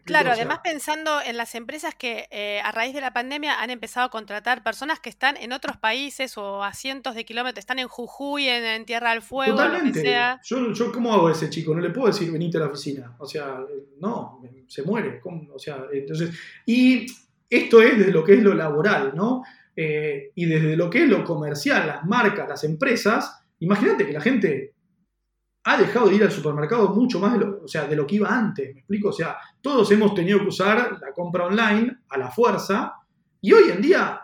Claro, 0.06 0.32
además 0.32 0.60
pensando 0.64 1.20
en 1.22 1.38
las 1.38 1.56
empresas 1.56 1.94
que 1.96 2.28
eh, 2.32 2.62
a 2.64 2.72
raíz 2.72 2.94
de 2.94 3.02
la 3.02 3.14
pandemia 3.14 3.62
han 3.62 3.70
empezado 3.70 4.08
a 4.08 4.10
contratar 4.10 4.64
personas 4.64 5.00
que 5.00 5.10
están 5.10 5.38
en 5.38 5.52
otros 5.52 5.78
países 5.78 6.38
o 6.38 6.64
a 6.64 6.74
cientos 6.74 7.16
de 7.16 7.26
kilómetros, 7.26 7.60
están 7.60 7.80
en 7.80 7.88
Jujuy, 7.88 8.48
en, 8.48 8.86
Tierra 8.86 9.12
del 9.12 9.22
Fuego, 9.22 9.56
Totalmente. 9.56 9.88
Lo 9.88 9.94
que 9.94 10.02
sea. 10.02 10.42
Yo, 10.44 10.72
yo, 10.74 10.92
¿cómo 10.92 11.14
hago 11.14 11.28
a 11.28 11.32
ese 11.32 11.50
chico? 11.50 11.74
No 11.74 11.82
le 11.82 11.90
puedo 11.90 12.08
decir 12.08 12.32
venite 12.32 12.58
a 12.58 12.62
la 12.62 12.68
oficina. 12.68 13.16
O 13.20 13.26
sea, 13.26 13.60
no, 14.00 14.42
se 14.68 14.84
muere. 14.84 15.22
O 15.54 15.60
sea, 15.60 15.86
entonces, 15.92 16.32
y 16.66 17.06
esto 17.50 17.82
es 17.82 17.98
desde 17.98 18.12
lo 18.12 18.24
que 18.24 18.34
es 18.34 18.44
lo 18.44 18.54
laboral, 18.54 19.14
¿no? 19.16 19.44
Eh, 19.76 20.32
y 20.36 20.46
desde 20.46 20.76
lo 20.76 20.90
que 20.90 21.04
es 21.04 21.10
lo 21.10 21.24
comercial, 21.24 21.88
las 21.88 22.06
marcas, 22.06 22.48
las 22.48 22.64
empresas, 22.64 23.44
imagínate 23.60 24.06
que 24.06 24.14
la 24.14 24.22
gente 24.22 24.74
ha 25.64 25.78
dejado 25.78 26.10
de 26.10 26.16
ir 26.16 26.24
al 26.24 26.32
supermercado 26.32 26.90
mucho 26.90 27.20
más 27.20 27.34
de 27.34 27.40
lo, 27.40 27.64
o 27.64 27.68
sea, 27.68 27.86
de 27.86 27.96
lo 27.96 28.08
que 28.08 28.16
iba 28.16 28.30
antes, 28.30 28.74
¿me 28.74 28.80
explico? 28.80 29.10
O 29.10 29.14
sea, 29.14 29.38
todos 29.62 29.92
hemos 29.92 30.14
tenido 30.16 30.40
que 30.40 30.48
usar 30.48 30.98
la 31.00 31.14
compra 31.14 31.46
online 31.46 31.98
a 32.10 32.18
la 32.18 32.32
fuerza 32.32 32.96
y 33.40 33.54
hoy 33.54 33.70
en 33.70 33.82
día 33.82 34.22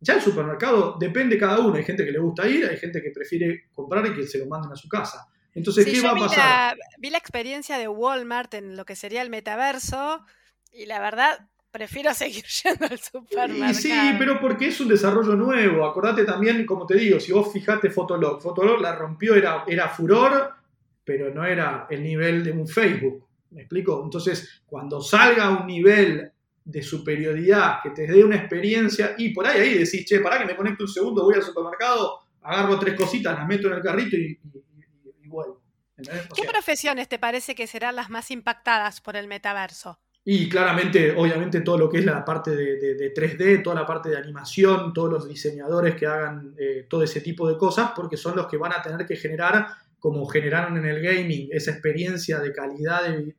ya 0.00 0.14
el 0.14 0.22
supermercado 0.22 0.96
depende 0.98 1.38
cada 1.38 1.58
uno. 1.58 1.74
Hay 1.74 1.84
gente 1.84 2.04
que 2.04 2.12
le 2.12 2.18
gusta 2.18 2.48
ir, 2.48 2.66
hay 2.66 2.78
gente 2.78 3.02
que 3.02 3.10
prefiere 3.10 3.68
comprar 3.72 4.06
y 4.06 4.14
que 4.14 4.26
se 4.26 4.38
lo 4.38 4.46
manden 4.46 4.72
a 4.72 4.76
su 4.76 4.88
casa. 4.88 5.26
Entonces, 5.54 5.84
¿qué 5.84 6.00
va 6.00 6.12
a 6.12 6.16
pasar? 6.16 6.78
vi 6.98 7.10
la 7.10 7.18
experiencia 7.18 7.76
de 7.76 7.88
Walmart 7.88 8.54
en 8.54 8.76
lo 8.76 8.84
que 8.84 8.96
sería 8.96 9.20
el 9.20 9.30
metaverso 9.30 10.24
y 10.72 10.86
la 10.86 11.00
verdad 11.00 11.48
prefiero 11.70 12.14
seguir 12.14 12.44
yendo 12.64 12.86
al 12.86 12.98
supermercado. 12.98 13.74
Sí, 13.74 13.92
pero 14.18 14.40
porque 14.40 14.68
es 14.68 14.80
un 14.80 14.88
desarrollo 14.88 15.34
nuevo. 15.34 15.84
Acordate 15.84 16.24
también, 16.24 16.64
como 16.64 16.86
te 16.86 16.96
digo, 16.96 17.20
si 17.20 17.32
vos 17.32 17.52
fijate 17.52 17.90
Fotolog, 17.90 18.40
Fotolog 18.40 18.80
la 18.80 18.94
rompió, 18.94 19.34
era, 19.34 19.64
era 19.66 19.88
furor 19.88 20.59
pero 21.10 21.34
no 21.34 21.44
era 21.44 21.88
el 21.90 22.04
nivel 22.04 22.44
de 22.44 22.52
un 22.52 22.68
Facebook. 22.68 23.26
¿Me 23.50 23.62
explico? 23.62 24.00
Entonces, 24.04 24.62
cuando 24.64 25.00
salga 25.00 25.50
un 25.50 25.66
nivel 25.66 26.30
de 26.64 26.82
superioridad 26.84 27.78
que 27.82 27.90
te 27.90 28.06
dé 28.06 28.22
una 28.22 28.36
experiencia 28.36 29.16
y 29.18 29.30
por 29.30 29.44
ahí 29.44 29.60
ahí 29.60 29.78
decís, 29.78 30.04
che, 30.04 30.20
para 30.20 30.38
que 30.38 30.44
me 30.44 30.54
conecte 30.54 30.84
un 30.84 30.88
segundo, 30.88 31.24
voy 31.24 31.34
al 31.34 31.42
supermercado, 31.42 32.20
agarro 32.42 32.78
tres 32.78 32.94
cositas, 32.94 33.36
las 33.36 33.48
meto 33.48 33.66
en 33.66 33.74
el 33.74 33.82
carrito 33.82 34.16
y, 34.16 34.38
vuelvo. 35.24 35.60
¿Qué 35.96 36.44
profesiones 36.48 37.08
te 37.08 37.18
parece 37.18 37.56
que 37.56 37.66
serán 37.66 37.96
las 37.96 38.08
más 38.08 38.30
impactadas 38.30 39.00
por 39.00 39.16
el 39.16 39.26
metaverso? 39.26 39.98
Y 40.24 40.48
claramente, 40.48 41.10
obviamente, 41.16 41.62
todo 41.62 41.76
lo 41.76 41.88
que 41.90 41.98
es 41.98 42.04
la 42.04 42.24
parte 42.24 42.54
de, 42.54 43.12
3D, 43.12 43.64
toda 43.64 43.74
la 43.74 43.86
parte 43.86 44.10
de 44.10 44.16
animación, 44.16 44.92
todos 44.92 45.10
los 45.10 45.28
diseñadores 45.28 45.96
que 45.96 46.06
hagan 46.06 46.54
eh, 46.56 46.86
todo 46.88 47.02
ese 47.02 47.20
tipo 47.20 47.48
de 47.48 47.58
cosas, 47.58 47.90
porque 47.96 48.16
son 48.16 48.36
los 48.36 48.46
que 48.46 48.56
van 48.56 48.72
a 48.72 48.80
tener 48.80 49.04
que 49.04 49.16
generar 49.16 49.66
como 50.00 50.26
generaron 50.26 50.76
en 50.78 50.86
el 50.86 51.00
gaming, 51.02 51.48
esa 51.52 51.70
experiencia 51.70 52.40
de 52.40 52.52
calidad 52.52 53.04
de, 53.04 53.34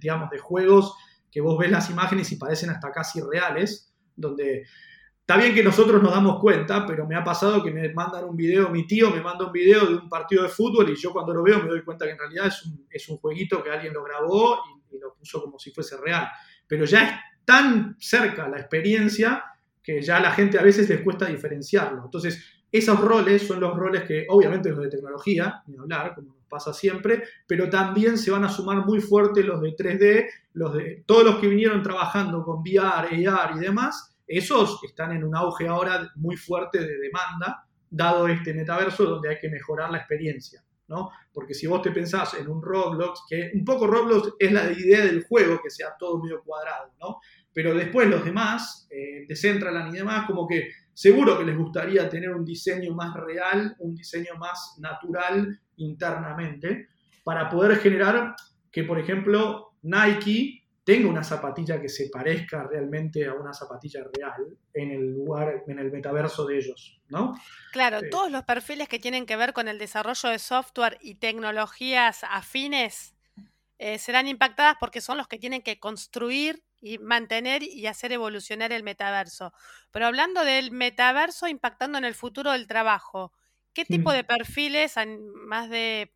digamos, 0.00 0.30
de 0.30 0.38
juegos 0.38 0.94
que 1.30 1.40
vos 1.40 1.58
ves 1.58 1.70
las 1.70 1.90
imágenes 1.90 2.30
y 2.30 2.36
parecen 2.36 2.70
hasta 2.70 2.92
casi 2.92 3.20
reales, 3.20 3.92
donde 4.14 4.64
está 5.18 5.38
bien 5.38 5.54
que 5.54 5.64
nosotros 5.64 6.02
nos 6.02 6.12
damos 6.12 6.38
cuenta, 6.40 6.86
pero 6.86 7.06
me 7.06 7.16
ha 7.16 7.24
pasado 7.24 7.64
que 7.64 7.70
me 7.70 7.92
mandan 7.94 8.24
un 8.24 8.36
video, 8.36 8.68
mi 8.68 8.86
tío 8.86 9.10
me 9.10 9.22
manda 9.22 9.46
un 9.46 9.52
video 9.52 9.86
de 9.86 9.94
un 9.94 10.08
partido 10.08 10.42
de 10.42 10.50
fútbol 10.50 10.90
y 10.90 10.96
yo 10.96 11.10
cuando 11.10 11.32
lo 11.32 11.42
veo 11.42 11.62
me 11.62 11.70
doy 11.70 11.82
cuenta 11.82 12.04
que 12.04 12.12
en 12.12 12.18
realidad 12.18 12.48
es 12.48 12.62
un, 12.66 12.86
es 12.90 13.08
un 13.08 13.16
jueguito 13.16 13.62
que 13.62 13.70
alguien 13.70 13.94
lo 13.94 14.04
grabó 14.04 14.58
y, 14.90 14.96
y 14.96 15.00
lo 15.00 15.14
puso 15.14 15.42
como 15.42 15.58
si 15.58 15.70
fuese 15.70 15.96
real. 15.96 16.28
Pero 16.68 16.84
ya 16.84 17.04
es 17.04 17.12
tan 17.46 17.96
cerca 17.98 18.46
la 18.48 18.58
experiencia 18.58 19.42
que 19.82 20.02
ya 20.02 20.18
a 20.18 20.20
la 20.20 20.32
gente 20.32 20.58
a 20.58 20.62
veces 20.62 20.88
les 20.88 21.00
cuesta 21.00 21.26
diferenciarlo. 21.26 22.04
Entonces, 22.04 22.61
esos 22.72 22.98
roles 22.98 23.46
son 23.46 23.60
los 23.60 23.76
roles 23.76 24.04
que, 24.04 24.26
obviamente, 24.30 24.70
los 24.70 24.80
de 24.80 24.88
tecnología, 24.88 25.62
ni 25.66 25.76
hablar, 25.76 26.14
como 26.14 26.34
nos 26.34 26.46
pasa 26.48 26.72
siempre, 26.72 27.22
pero 27.46 27.68
también 27.68 28.16
se 28.16 28.30
van 28.30 28.44
a 28.44 28.48
sumar 28.48 28.86
muy 28.86 29.00
fuerte 29.00 29.42
los 29.42 29.60
de 29.60 29.76
3D, 29.76 30.26
los 30.54 30.74
de 30.74 31.02
todos 31.06 31.24
los 31.24 31.36
que 31.36 31.48
vinieron 31.48 31.82
trabajando 31.82 32.42
con 32.42 32.60
VR, 32.60 33.28
AR 33.28 33.56
y 33.56 33.60
demás, 33.60 34.16
esos 34.26 34.82
están 34.84 35.12
en 35.12 35.24
un 35.24 35.36
auge 35.36 35.68
ahora 35.68 36.10
muy 36.14 36.36
fuerte 36.36 36.78
de 36.80 36.96
demanda, 36.98 37.66
dado 37.90 38.26
este 38.26 38.54
metaverso 38.54 39.04
donde 39.04 39.28
hay 39.28 39.38
que 39.38 39.50
mejorar 39.50 39.90
la 39.90 39.98
experiencia. 39.98 40.64
¿No? 40.88 41.10
Porque 41.32 41.54
si 41.54 41.66
vos 41.66 41.82
te 41.82 41.90
pensás 41.90 42.34
en 42.34 42.48
un 42.48 42.62
Roblox, 42.62 43.24
que 43.28 43.50
un 43.54 43.64
poco 43.64 43.86
Roblox 43.86 44.34
es 44.38 44.52
la 44.52 44.70
idea 44.70 45.04
del 45.04 45.24
juego, 45.24 45.60
que 45.62 45.70
sea 45.70 45.94
todo 45.98 46.22
medio 46.22 46.42
cuadrado, 46.42 46.92
¿no? 47.00 47.18
Pero 47.52 47.74
después 47.74 48.08
los 48.08 48.24
demás, 48.24 48.86
eh, 48.90 49.26
Decentraland 49.28 49.94
y 49.94 49.98
demás, 49.98 50.26
como 50.26 50.46
que 50.46 50.70
Seguro 50.94 51.38
que 51.38 51.44
les 51.44 51.56
gustaría 51.56 52.08
tener 52.08 52.30
un 52.30 52.44
diseño 52.44 52.94
más 52.94 53.14
real, 53.14 53.74
un 53.78 53.94
diseño 53.94 54.34
más 54.38 54.76
natural 54.78 55.58
internamente, 55.76 56.88
para 57.24 57.48
poder 57.48 57.78
generar 57.78 58.34
que, 58.70 58.84
por 58.84 58.98
ejemplo, 58.98 59.72
Nike 59.82 60.61
tenga 60.84 61.08
una 61.08 61.22
zapatilla 61.22 61.80
que 61.80 61.88
se 61.88 62.08
parezca 62.08 62.64
realmente 62.64 63.26
a 63.26 63.34
una 63.34 63.52
zapatilla 63.52 64.04
real 64.16 64.56
en 64.74 64.90
el 64.90 65.12
lugar, 65.12 65.62
en 65.66 65.78
el 65.78 65.92
metaverso 65.92 66.44
de 66.46 66.58
ellos, 66.58 67.00
¿no? 67.08 67.34
Claro, 67.72 67.98
eh, 67.98 68.08
todos 68.10 68.30
los 68.30 68.44
perfiles 68.44 68.88
que 68.88 68.98
tienen 68.98 69.26
que 69.26 69.36
ver 69.36 69.52
con 69.52 69.68
el 69.68 69.78
desarrollo 69.78 70.28
de 70.28 70.38
software 70.38 70.98
y 71.00 71.16
tecnologías 71.16 72.24
afines 72.24 73.14
eh, 73.78 73.98
serán 73.98 74.26
impactadas 74.26 74.76
porque 74.80 75.00
son 75.00 75.18
los 75.18 75.28
que 75.28 75.38
tienen 75.38 75.62
que 75.62 75.78
construir 75.78 76.64
y 76.80 76.98
mantener 76.98 77.62
y 77.62 77.86
hacer 77.86 78.10
evolucionar 78.10 78.72
el 78.72 78.82
metaverso. 78.82 79.52
Pero 79.92 80.06
hablando 80.06 80.44
del 80.44 80.72
metaverso 80.72 81.46
impactando 81.46 81.98
en 81.98 82.04
el 82.04 82.14
futuro 82.14 82.52
del 82.52 82.66
trabajo, 82.66 83.32
¿qué 83.74 83.84
tipo 83.84 84.12
de 84.12 84.24
perfiles, 84.24 84.94
más 85.46 85.70
de 85.70 86.10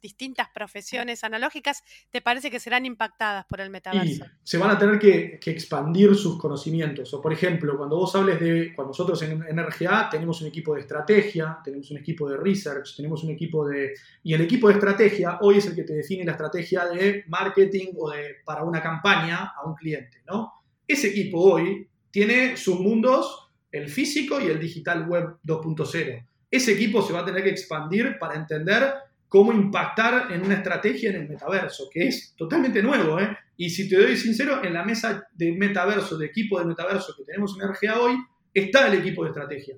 distintas 0.00 0.48
profesiones 0.54 1.24
analógicas, 1.24 1.82
te 2.10 2.20
parece 2.20 2.50
que 2.50 2.60
serán 2.60 2.86
impactadas 2.86 3.44
por 3.46 3.60
el 3.60 3.70
metaverso? 3.70 4.24
se 4.42 4.58
van 4.58 4.70
a 4.70 4.78
tener 4.78 4.98
que, 4.98 5.38
expandir 5.44 6.14
sus 6.14 6.38
conocimientos. 6.38 7.12
O 7.14 7.20
por 7.20 7.32
ejemplo, 7.32 7.76
cuando 7.76 7.96
vos 7.96 8.14
hables 8.14 8.40
de, 8.40 8.72
cuando 8.74 8.90
nosotros 8.90 9.20
en, 9.22 9.44
en 9.48 9.58
RGA 9.58 10.08
tenemos 10.10 10.40
un 10.40 10.48
equipo 10.48 10.74
de 10.74 10.80
estrategia, 10.80 11.58
tenemos 11.64 11.90
un 11.90 11.98
equipo 11.98 12.28
de 12.28 12.36
research, 12.36 12.96
tenemos 12.96 13.22
un 13.24 13.30
equipo 13.30 13.66
de... 13.66 13.94
Y 14.22 14.34
el 14.34 14.40
equipo 14.40 14.68
de 14.68 14.74
estrategia 14.74 15.38
hoy 15.40 15.58
es 15.58 15.66
el 15.66 15.74
que 15.74 15.84
te 15.84 15.94
define 15.94 16.24
la 16.24 16.32
estrategia 16.32 16.86
de 16.86 17.24
marketing 17.28 17.92
o 17.98 18.10
de, 18.10 18.36
para 18.44 18.64
una 18.64 18.82
campaña 18.82 19.52
a 19.56 19.66
un 19.66 19.74
cliente, 19.74 20.22
¿no? 20.26 20.52
Ese 20.86 21.08
equipo 21.08 21.40
hoy 21.40 21.88
tiene 22.10 22.56
sus 22.56 22.78
mundos, 22.78 23.50
el 23.72 23.88
físico 23.88 24.40
y 24.40 24.46
el 24.46 24.60
digital 24.60 25.08
web 25.08 25.38
2.0. 25.44 26.24
Ese 26.54 26.70
equipo 26.70 27.02
se 27.02 27.12
va 27.12 27.22
a 27.22 27.24
tener 27.24 27.42
que 27.42 27.50
expandir 27.50 28.16
para 28.16 28.36
entender 28.36 28.94
cómo 29.26 29.52
impactar 29.52 30.30
en 30.30 30.42
una 30.42 30.54
estrategia 30.54 31.10
en 31.10 31.16
el 31.16 31.28
metaverso, 31.28 31.90
que 31.92 32.06
es 32.06 32.32
totalmente 32.36 32.80
nuevo. 32.80 33.18
¿eh? 33.18 33.36
Y 33.56 33.70
si 33.70 33.88
te 33.88 33.96
doy 33.96 34.16
sincero, 34.16 34.62
en 34.62 34.72
la 34.72 34.84
mesa 34.84 35.26
de 35.32 35.50
metaverso, 35.50 36.16
de 36.16 36.26
equipo 36.26 36.60
de 36.60 36.66
metaverso 36.66 37.12
que 37.16 37.24
tenemos 37.24 37.58
en 37.58 37.68
RGA 37.68 37.98
hoy, 37.98 38.16
está 38.54 38.86
el 38.86 39.00
equipo 39.00 39.24
de 39.24 39.30
estrategia. 39.30 39.74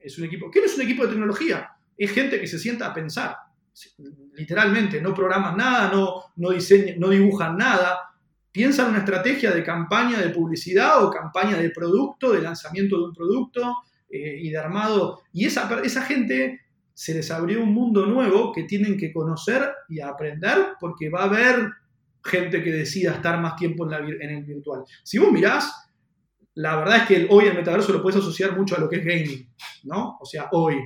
Es 0.00 0.18
un 0.18 0.24
equipo, 0.24 0.50
¿qué 0.50 0.58
no 0.58 0.66
es 0.66 0.74
un 0.74 0.82
equipo 0.82 1.04
de 1.04 1.10
tecnología? 1.10 1.70
Es 1.96 2.10
gente 2.10 2.40
que 2.40 2.48
se 2.48 2.58
sienta 2.58 2.88
a 2.88 2.92
pensar, 2.92 3.36
literalmente, 4.34 5.00
no 5.00 5.14
programan 5.14 5.56
nada, 5.56 5.92
no, 5.92 6.24
no, 6.34 6.50
diseñan, 6.50 6.98
no 6.98 7.08
dibujan 7.08 7.56
nada, 7.56 8.00
piensan 8.50 8.88
una 8.88 8.98
estrategia 8.98 9.52
de 9.52 9.62
campaña 9.62 10.18
de 10.18 10.30
publicidad 10.30 11.04
o 11.04 11.08
campaña 11.08 11.56
de 11.56 11.70
producto, 11.70 12.32
de 12.32 12.42
lanzamiento 12.42 12.96
de 12.96 13.04
un 13.04 13.14
producto 13.14 13.76
eh, 14.10 14.38
y 14.42 14.50
de 14.50 14.58
armado. 14.58 15.22
Y 15.32 15.46
esa, 15.46 15.80
esa 15.82 16.02
gente 16.02 16.60
se 16.94 17.14
les 17.14 17.30
abrió 17.30 17.62
un 17.62 17.72
mundo 17.72 18.06
nuevo 18.06 18.52
que 18.52 18.64
tienen 18.64 18.98
que 18.98 19.12
conocer 19.12 19.70
y 19.88 20.00
aprender 20.00 20.74
porque 20.78 21.08
va 21.08 21.20
a 21.20 21.24
haber 21.24 21.70
gente 22.22 22.62
que 22.62 22.72
decida 22.72 23.12
estar 23.12 23.40
más 23.40 23.56
tiempo 23.56 23.84
en, 23.84 23.90
la, 23.90 23.98
en 23.98 24.30
el 24.30 24.44
virtual. 24.44 24.84
Si 25.02 25.18
vos 25.18 25.32
mirás, 25.32 25.90
la 26.54 26.76
verdad 26.76 26.96
es 26.98 27.02
que 27.04 27.26
hoy 27.30 27.46
el 27.46 27.54
metaverso 27.54 27.92
lo 27.92 28.02
puedes 28.02 28.20
asociar 28.20 28.56
mucho 28.56 28.76
a 28.76 28.80
lo 28.80 28.88
que 28.88 28.96
es 28.96 29.04
gaming, 29.04 29.48
¿no? 29.84 30.18
O 30.20 30.26
sea, 30.26 30.48
hoy. 30.52 30.76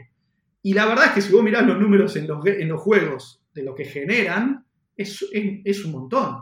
Y 0.63 0.73
la 0.73 0.87
verdad 0.87 1.07
es 1.07 1.13
que 1.13 1.23
si 1.23 1.33
vos 1.33 1.43
mirás 1.43 1.67
los 1.67 1.79
números 1.79 2.15
en 2.17 2.29
los, 2.29 2.45
en 2.47 2.69
los 2.69 2.81
juegos 2.81 3.43
de 3.53 3.63
lo 3.65 3.75
que 3.75 3.85
generan, 3.85 4.65
es, 4.97 5.25
es, 5.33 5.85
un 5.85 5.93
montón. 5.93 6.39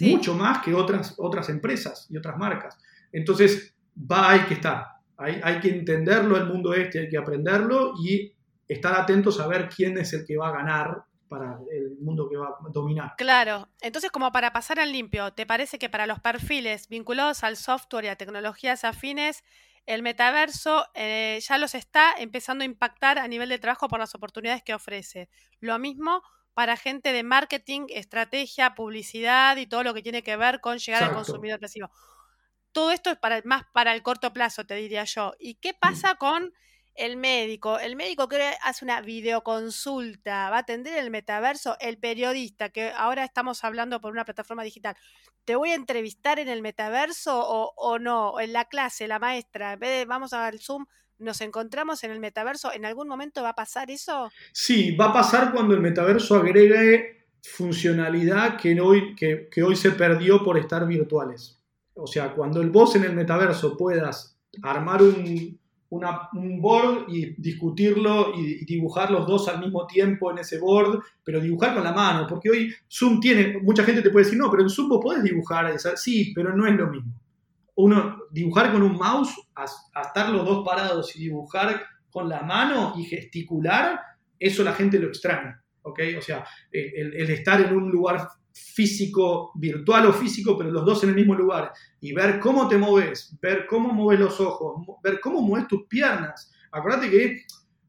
Mucho 0.00 0.34
más 0.34 0.62
que 0.64 0.72
otras, 0.72 1.14
otras 1.18 1.48
empresas 1.50 2.06
y 2.10 2.16
otras 2.16 2.38
marcas. 2.38 2.78
Entonces, 3.12 3.74
va, 4.10 4.30
hay 4.30 4.40
que 4.40 4.54
estar. 4.54 4.86
Hay, 5.20 5.40
hay 5.42 5.60
que 5.60 5.68
entenderlo 5.68 6.36
el 6.36 6.46
mundo 6.46 6.74
este, 6.74 7.00
hay 7.00 7.08
que 7.08 7.18
aprenderlo 7.18 7.92
y 8.02 8.34
estar 8.66 8.94
atentos 8.94 9.38
a 9.40 9.46
ver 9.46 9.68
quién 9.68 9.98
es 9.98 10.12
el 10.12 10.24
que 10.24 10.36
va 10.36 10.48
a 10.48 10.52
ganar 10.52 11.04
para 11.28 11.60
el 11.70 11.96
mundo 12.00 12.28
que 12.28 12.36
va 12.36 12.48
a 12.48 12.68
dominar. 12.72 13.14
Claro, 13.16 13.68
entonces 13.80 14.10
como 14.10 14.32
para 14.32 14.52
pasar 14.52 14.80
al 14.80 14.92
limpio, 14.92 15.32
¿te 15.32 15.46
parece 15.46 15.78
que 15.78 15.88
para 15.88 16.06
los 16.06 16.18
perfiles 16.18 16.88
vinculados 16.88 17.44
al 17.44 17.56
software 17.56 18.04
y 18.06 18.08
a 18.08 18.16
tecnologías 18.16 18.84
afines, 18.84 19.44
el 19.86 20.02
metaverso 20.02 20.86
eh, 20.94 21.38
ya 21.40 21.58
los 21.58 21.74
está 21.74 22.12
empezando 22.18 22.62
a 22.62 22.66
impactar 22.66 23.18
a 23.18 23.28
nivel 23.28 23.48
de 23.48 23.58
trabajo 23.58 23.88
por 23.88 24.00
las 24.00 24.14
oportunidades 24.14 24.62
que 24.64 24.74
ofrece? 24.74 25.28
Lo 25.60 25.78
mismo 25.78 26.22
para 26.52 26.76
gente 26.76 27.12
de 27.12 27.22
marketing, 27.22 27.86
estrategia, 27.90 28.74
publicidad 28.74 29.56
y 29.56 29.66
todo 29.66 29.84
lo 29.84 29.94
que 29.94 30.02
tiene 30.02 30.22
que 30.22 30.36
ver 30.36 30.60
con 30.60 30.78
llegar 30.78 31.04
al 31.04 31.14
consumidor 31.14 31.60
masivo. 31.60 31.90
Todo 32.72 32.92
esto 32.92 33.10
es 33.10 33.18
para, 33.18 33.40
más 33.44 33.64
para 33.72 33.94
el 33.94 34.02
corto 34.02 34.32
plazo, 34.32 34.64
te 34.64 34.74
diría 34.74 35.04
yo. 35.04 35.34
¿Y 35.38 35.54
qué 35.56 35.74
pasa 35.74 36.14
con 36.16 36.52
el 36.94 37.16
médico, 37.16 37.78
el 37.78 37.96
médico 37.96 38.28
que 38.28 38.42
hace 38.62 38.84
una 38.84 39.00
videoconsulta, 39.00 40.50
va 40.50 40.56
a 40.56 40.60
atender 40.60 40.98
el 40.98 41.10
metaverso, 41.10 41.76
el 41.80 41.98
periodista, 41.98 42.68
que 42.68 42.90
ahora 42.90 43.24
estamos 43.24 43.64
hablando 43.64 44.00
por 44.00 44.12
una 44.12 44.24
plataforma 44.24 44.62
digital, 44.62 44.96
¿te 45.44 45.56
voy 45.56 45.70
a 45.70 45.74
entrevistar 45.74 46.38
en 46.38 46.48
el 46.48 46.62
metaverso 46.62 47.38
o, 47.38 47.72
o 47.76 47.98
no? 47.98 48.38
En 48.40 48.52
la 48.52 48.66
clase, 48.66 49.08
la 49.08 49.18
maestra, 49.18 49.74
en 49.74 49.80
vez 49.80 49.90
de 49.90 50.04
vamos 50.04 50.32
al 50.32 50.58
Zoom, 50.60 50.86
nos 51.18 51.40
encontramos 51.40 52.02
en 52.04 52.10
el 52.10 52.20
metaverso, 52.20 52.72
¿en 52.72 52.84
algún 52.84 53.08
momento 53.08 53.42
va 53.42 53.50
a 53.50 53.54
pasar 53.54 53.90
eso? 53.90 54.30
Sí, 54.52 54.94
va 54.96 55.06
a 55.06 55.12
pasar 55.12 55.52
cuando 55.52 55.74
el 55.74 55.80
metaverso 55.80 56.36
agregue 56.36 57.26
funcionalidad 57.42 58.58
que 58.58 58.78
hoy, 58.80 59.14
que, 59.14 59.48
que 59.50 59.62
hoy 59.62 59.76
se 59.76 59.92
perdió 59.92 60.42
por 60.42 60.58
estar 60.58 60.86
virtuales. 60.86 61.59
O 62.02 62.06
sea, 62.06 62.34
cuando 62.34 62.62
el 62.62 62.70
vos 62.70 62.96
en 62.96 63.04
el 63.04 63.14
metaverso 63.14 63.76
puedas 63.76 64.38
armar 64.62 65.02
un, 65.02 65.58
un 65.90 66.60
board 66.60 67.08
y 67.08 67.34
discutirlo 67.40 68.32
y, 68.36 68.64
dibujar 68.64 69.10
los 69.10 69.26
dos 69.26 69.48
al 69.48 69.60
mismo 69.60 69.86
tiempo 69.86 70.30
en 70.30 70.38
ese 70.38 70.58
board, 70.58 71.00
pero 71.24 71.40
dibujar 71.40 71.74
con 71.74 71.84
la 71.84 71.92
mano, 71.92 72.26
porque 72.28 72.50
hoy 72.50 72.74
Zoom 72.88 73.20
tiene, 73.20 73.58
mucha 73.62 73.84
gente 73.84 74.02
te 74.02 74.10
puede 74.10 74.24
decir, 74.24 74.38
no, 74.38 74.50
pero 74.50 74.62
en 74.62 74.70
Zoom 74.70 74.88
vos 74.88 75.00
podés 75.02 75.22
dibujar, 75.22 75.72
sí, 75.96 76.32
pero 76.34 76.54
no 76.56 76.66
es 76.66 76.76
lo 76.76 76.88
mismo. 76.88 77.12
Uno, 77.76 78.18
dibujar 78.30 78.72
con 78.72 78.82
un 78.82 78.96
mouse, 78.96 79.34
a, 79.54 79.64
estar 80.00 80.30
los 80.30 80.44
dos 80.44 80.64
parados 80.64 81.14
y 81.16 81.20
dibujar 81.20 81.82
con 82.10 82.28
la 82.28 82.42
mano 82.42 82.94
y 82.96 83.04
gesticular, 83.04 84.00
eso 84.38 84.62
la 84.62 84.72
gente 84.72 84.98
lo 84.98 85.08
extraña, 85.08 85.62
¿ok? 85.82 86.00
O 86.18 86.22
sea, 86.22 86.44
el, 86.70 87.14
el 87.14 87.30
estar 87.30 87.60
en 87.60 87.74
un 87.74 87.90
lugar 87.90 88.28
físico, 88.52 89.52
virtual 89.54 90.06
o 90.06 90.12
físico, 90.12 90.56
pero 90.56 90.70
los 90.70 90.84
dos 90.84 91.02
en 91.04 91.10
el 91.10 91.14
mismo 91.14 91.34
lugar, 91.34 91.72
y 92.00 92.12
ver 92.12 92.40
cómo 92.40 92.68
te 92.68 92.76
mueves, 92.76 93.36
ver 93.40 93.66
cómo 93.66 93.92
mueves 93.92 94.20
los 94.20 94.40
ojos, 94.40 94.86
ver 95.02 95.20
cómo 95.20 95.40
mueves 95.40 95.68
tus 95.68 95.86
piernas. 95.86 96.52
Acuérdate 96.72 97.10
que, 97.10 97.42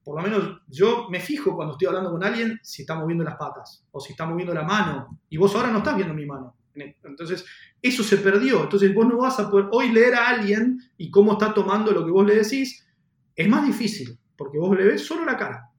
por 0.04 0.18
lo 0.18 0.24
menos 0.24 0.62
yo 0.68 1.08
me 1.10 1.20
fijo 1.20 1.56
cuando 1.56 1.74
estoy 1.74 1.88
hablando 1.88 2.12
con 2.12 2.24
alguien 2.24 2.60
si 2.64 2.84
está 2.84 2.96
moviendo 2.96 3.24
las 3.24 3.36
patas 3.36 3.86
o 3.92 4.00
si 4.00 4.14
está 4.14 4.26
moviendo 4.26 4.54
la 4.54 4.64
mano, 4.64 5.20
y 5.30 5.38
vos 5.38 5.56
ahora 5.56 5.72
no 5.72 5.80
estás 5.80 5.96
viendo 5.96 6.14
mi 6.14 6.26
mano. 6.26 6.56
Entonces, 6.74 7.46
eso 7.82 8.02
se 8.02 8.18
perdió. 8.18 8.64
Entonces, 8.64 8.94
vos 8.94 9.06
no 9.06 9.18
vas 9.18 9.40
a 9.40 9.50
poder 9.50 9.68
hoy 9.72 9.92
leer 9.92 10.16
a 10.16 10.30
alguien 10.30 10.80
y 10.98 11.12
cómo 11.12 11.34
está 11.34 11.54
tomando 11.54 11.92
lo 11.92 12.06
que 12.06 12.12
vos 12.12 12.26
le 12.26 12.36
decís. 12.36 12.88
Es 13.36 13.48
más 13.48 13.66
difícil, 13.66 14.18
porque 14.38 14.58
vos 14.58 14.76
le 14.78 14.86
ves 14.86 15.06
solo 15.06 15.26
la 15.26 15.36
cara. 15.36 15.70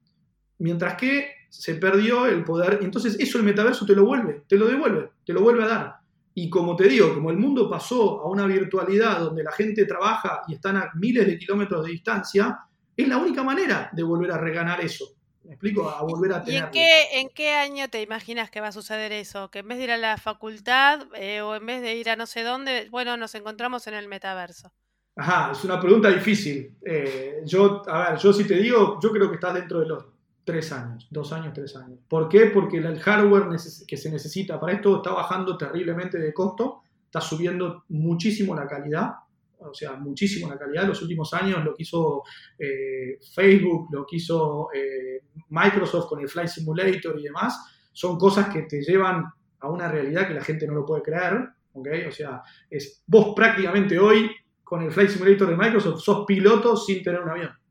Mientras 0.59 0.95
que 0.97 1.31
se 1.53 1.75
perdió 1.75 2.27
el 2.27 2.45
poder. 2.45 2.79
Entonces 2.81 3.17
eso 3.21 3.39
el 3.39 3.45
metaverso 3.45 3.85
te 3.85 3.95
lo 3.95 4.07
vuelve, 4.07 4.45
te 4.49 4.57
lo 4.57 4.67
devuelve, 4.67 5.11
te 5.25 5.35
lo 5.35 5.43
vuelve 5.43 5.65
a 5.65 5.69
dar. 5.69 5.97
Y 6.35 6.49
como 6.49 6.75
te 6.75 6.89
digo, 6.89 7.13
como 7.13 7.31
el 7.31 7.37
mundo 7.37 7.69
pasó 7.69 8.23
a 8.23 8.29
una 8.29 8.47
virtualidad 8.47 9.21
donde 9.21 9.45
la 9.45 9.53
gente 9.53 9.85
trabaja 9.85 10.43
y 10.49 10.55
están 10.55 10.79
a 10.79 10.91
miles 10.95 11.27
de 11.27 11.39
kilómetros 11.39 11.85
de 11.85 11.93
distancia, 11.93 12.59
es 12.97 13.07
la 13.07 13.19
única 13.19 13.43
manera 13.43 13.91
de 13.93 14.03
volver 14.03 14.33
a 14.33 14.39
reganar 14.39 14.81
eso. 14.81 15.15
¿Me 15.45 15.53
explico? 15.53 15.91
A 15.91 16.03
volver 16.03 16.33
a 16.33 16.43
tener. 16.43 16.63
¿Y 16.63 16.65
en 16.65 16.71
qué, 16.71 17.21
en 17.21 17.29
qué 17.29 17.53
año 17.53 17.89
te 17.89 18.01
imaginas 18.01 18.51
que 18.51 18.63
va 18.63 18.69
a 18.69 18.73
suceder 18.73 19.13
eso? 19.13 19.51
Que 19.51 19.59
en 19.59 19.69
vez 19.69 19.77
de 19.77 19.85
ir 19.85 19.91
a 19.91 19.99
la 19.99 20.17
facultad 20.17 21.01
eh, 21.17 21.43
o 21.43 21.55
en 21.55 21.67
vez 21.67 21.83
de 21.83 21.97
ir 21.97 22.09
a 22.09 22.17
no 22.17 22.25
sé 22.25 22.45
dónde, 22.45 22.89
bueno, 22.91 23.19
nos 23.19 23.35
encontramos 23.35 23.87
en 23.89 23.95
el 23.95 24.09
metaverso. 24.09 24.73
Ajá, 25.17 25.53
es 25.53 25.63
una 25.65 25.79
pregunta 25.79 26.09
difícil. 26.09 26.79
Eh, 26.81 27.43
yo, 27.45 27.83
a 27.87 28.11
ver, 28.11 28.19
yo 28.19 28.33
si 28.33 28.45
te 28.45 28.55
digo, 28.55 28.99
yo 29.03 29.11
creo 29.11 29.29
que 29.29 29.35
estás 29.35 29.53
dentro 29.53 29.81
de 29.81 29.87
los 29.87 30.12
tres 30.45 30.73
años, 30.73 31.07
dos 31.11 31.33
años, 31.33 31.53
tres 31.55 31.77
años. 31.77 31.99
¿Por 32.09 32.29
qué? 32.29 32.47
Porque 32.47 32.79
el 32.79 32.99
hardware 32.99 33.49
que 33.87 33.97
se 33.97 34.11
necesita 34.11 34.59
para 34.59 34.75
esto 34.75 34.97
está 34.97 35.13
bajando 35.13 35.57
terriblemente 35.57 36.19
de 36.19 36.33
costo, 36.33 36.83
está 37.05 37.21
subiendo 37.21 37.85
muchísimo 37.89 38.55
la 38.55 38.67
calidad, 38.67 39.13
o 39.59 39.73
sea, 39.73 39.93
muchísimo 39.93 40.49
la 40.49 40.59
calidad. 40.59 40.87
Los 40.87 41.01
últimos 41.03 41.33
años 41.35 41.65
lo 41.65 41.75
que 41.75 41.85
hizo 41.85 42.23
eh, 42.59 43.19
Facebook, 43.35 43.89
lo 43.93 44.05
que 44.05 44.17
hizo 44.17 44.69
eh, 44.75 45.23
Microsoft 45.51 46.09
con 46.09 46.21
el 46.21 46.29
Flight 46.29 46.49
Simulator 46.49 47.19
y 47.19 47.25
demás, 47.25 47.59
son 47.93 48.19
cosas 48.19 48.53
que 48.53 48.63
te 48.63 48.83
llevan 48.83 49.25
a 49.61 49.69
una 49.69 49.89
realidad 49.89 50.27
que 50.27 50.35
la 50.35 50.43
gente 50.43 50.67
no 50.67 50.75
lo 50.75 50.85
puede 50.85 51.03
creer. 51.03 51.49
¿okay? 51.75 52.07
O 52.07 52.13
sea, 52.13 52.43
es, 52.69 53.05
vos 53.07 53.33
prácticamente 53.37 53.99
hoy 53.99 54.31
con 54.65 54.83
el 54.83 54.91
Flight 54.91 55.11
Simulator 55.11 55.49
de 55.49 55.57
Microsoft 55.57 56.01
sos 56.01 56.25
piloto 56.27 56.77
sin 56.77 57.03
tener 57.03 57.21
un 57.21 57.29
avión 57.29 57.62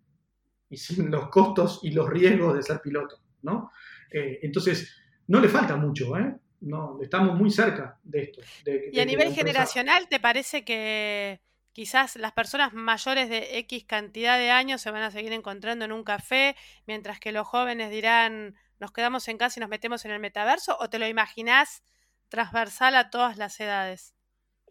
y 0.71 0.77
sin 0.77 1.11
los 1.11 1.29
costos 1.29 1.81
y 1.83 1.91
los 1.91 2.09
riesgos 2.09 2.55
de 2.55 2.63
ser 2.63 2.81
piloto, 2.81 3.21
¿no? 3.43 3.71
Eh, 4.09 4.39
entonces, 4.41 4.95
no 5.27 5.39
le 5.39 5.49
falta 5.49 5.75
mucho, 5.75 6.17
¿eh? 6.17 6.35
No, 6.61 6.99
estamos 7.01 7.37
muy 7.37 7.49
cerca 7.51 7.99
de 8.03 8.23
esto. 8.23 8.41
y 8.91 8.99
a 8.99 9.05
nivel 9.05 9.33
generacional, 9.33 10.07
¿te 10.07 10.19
parece 10.19 10.63
que 10.63 11.41
quizás 11.71 12.15
las 12.17 12.33
personas 12.33 12.73
mayores 12.73 13.29
de 13.29 13.57
X 13.59 13.85
cantidad 13.85 14.37
de 14.37 14.51
años 14.51 14.81
se 14.81 14.91
van 14.91 15.01
a 15.01 15.09
seguir 15.09 15.33
encontrando 15.33 15.85
en 15.85 15.91
un 15.91 16.03
café, 16.03 16.55
mientras 16.85 17.19
que 17.19 17.31
los 17.31 17.47
jóvenes 17.47 17.89
dirán, 17.89 18.55
nos 18.79 18.91
quedamos 18.91 19.27
en 19.27 19.37
casa 19.37 19.59
y 19.59 19.61
nos 19.61 19.69
metemos 19.69 20.05
en 20.05 20.11
el 20.11 20.19
metaverso? 20.19 20.77
¿O 20.79 20.89
te 20.89 20.99
lo 20.99 21.07
imaginás 21.07 21.83
transversal 22.29 22.95
a 22.95 23.09
todas 23.09 23.37
las 23.37 23.59
edades? 23.59 24.13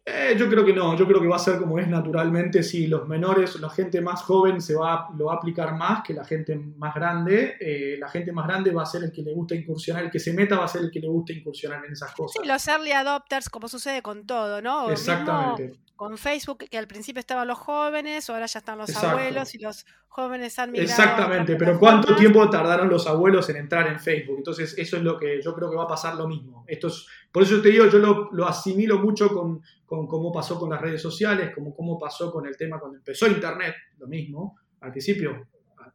Eh, 0.04 0.34
yo 0.36 0.48
creo 0.48 0.64
que 0.64 0.72
no, 0.72 0.96
yo 0.96 1.06
creo 1.06 1.20
que 1.20 1.28
va 1.28 1.36
a 1.36 1.40
ser 1.40 1.58
como 1.58 1.78
es 1.78 1.86
naturalmente, 1.86 2.62
si 2.62 2.86
los 2.86 3.06
menores, 3.06 3.60
la 3.60 3.68
gente 3.68 4.00
más 4.00 4.22
joven 4.22 4.60
se 4.60 4.74
va, 4.74 5.08
lo 5.16 5.26
va 5.26 5.34
a 5.34 5.36
aplicar 5.36 5.76
más 5.76 6.02
que 6.02 6.14
la 6.14 6.24
gente 6.24 6.56
más 6.78 6.94
grande, 6.94 7.56
eh, 7.60 7.96
la 7.98 8.08
gente 8.08 8.32
más 8.32 8.46
grande 8.46 8.70
va 8.72 8.82
a 8.82 8.86
ser 8.86 9.04
el 9.04 9.12
que 9.12 9.22
le 9.22 9.34
gusta 9.34 9.54
incursionar, 9.54 10.04
el 10.04 10.10
que 10.10 10.18
se 10.18 10.32
meta 10.32 10.56
va 10.56 10.64
a 10.64 10.68
ser 10.68 10.82
el 10.82 10.90
que 10.90 11.00
le 11.00 11.08
gusta 11.08 11.34
incursionar 11.34 11.84
en 11.84 11.92
esas 11.92 12.12
cosas. 12.14 12.42
Sí, 12.42 12.48
los 12.48 12.66
early 12.66 12.92
adopters, 12.92 13.50
como 13.50 13.68
sucede 13.68 14.00
con 14.00 14.26
todo, 14.26 14.62
¿no? 14.62 14.90
Exactamente 14.90 15.78
con 16.00 16.16
Facebook, 16.16 16.64
que 16.70 16.78
al 16.78 16.86
principio 16.86 17.20
estaban 17.20 17.46
los 17.46 17.58
jóvenes, 17.58 18.30
ahora 18.30 18.46
ya 18.46 18.60
están 18.60 18.78
los 18.78 18.96
abuelos 18.96 19.54
y 19.54 19.58
los 19.58 19.84
jóvenes 20.08 20.58
han 20.58 20.72
migrado. 20.72 20.90
Exactamente, 20.90 21.56
pero 21.56 21.78
¿cuánto 21.78 22.16
tiempo 22.16 22.48
tardaron 22.48 22.88
los 22.88 23.06
abuelos 23.06 23.50
en 23.50 23.56
entrar 23.56 23.86
en 23.86 24.00
Facebook? 24.00 24.38
Entonces, 24.38 24.74
eso 24.78 24.96
es 24.96 25.02
lo 25.02 25.18
que 25.18 25.42
yo 25.42 25.54
creo 25.54 25.68
que 25.68 25.76
va 25.76 25.82
a 25.82 25.88
pasar 25.88 26.14
lo 26.14 26.26
mismo. 26.26 26.64
Esto 26.66 26.86
es, 26.86 27.06
por 27.32 27.42
eso 27.42 27.60
te 27.60 27.68
digo, 27.68 27.86
yo 27.86 27.98
lo, 27.98 28.46
asimilo 28.46 28.98
mucho 28.98 29.28
con, 29.28 29.60
con, 29.86 30.06
cómo 30.06 30.32
pasó 30.32 30.58
con 30.58 30.70
las 30.70 30.80
redes 30.80 31.00
sociales, 31.00 31.52
como 31.54 31.74
cómo 31.74 31.98
pasó 31.98 32.32
con 32.32 32.46
el 32.46 32.56
tema 32.56 32.78
cuando 32.78 32.98
empezó 32.98 33.26
Internet, 33.26 33.74
lo 33.98 34.06
mismo. 34.06 34.56
Al 34.80 34.90
principio, 34.90 35.48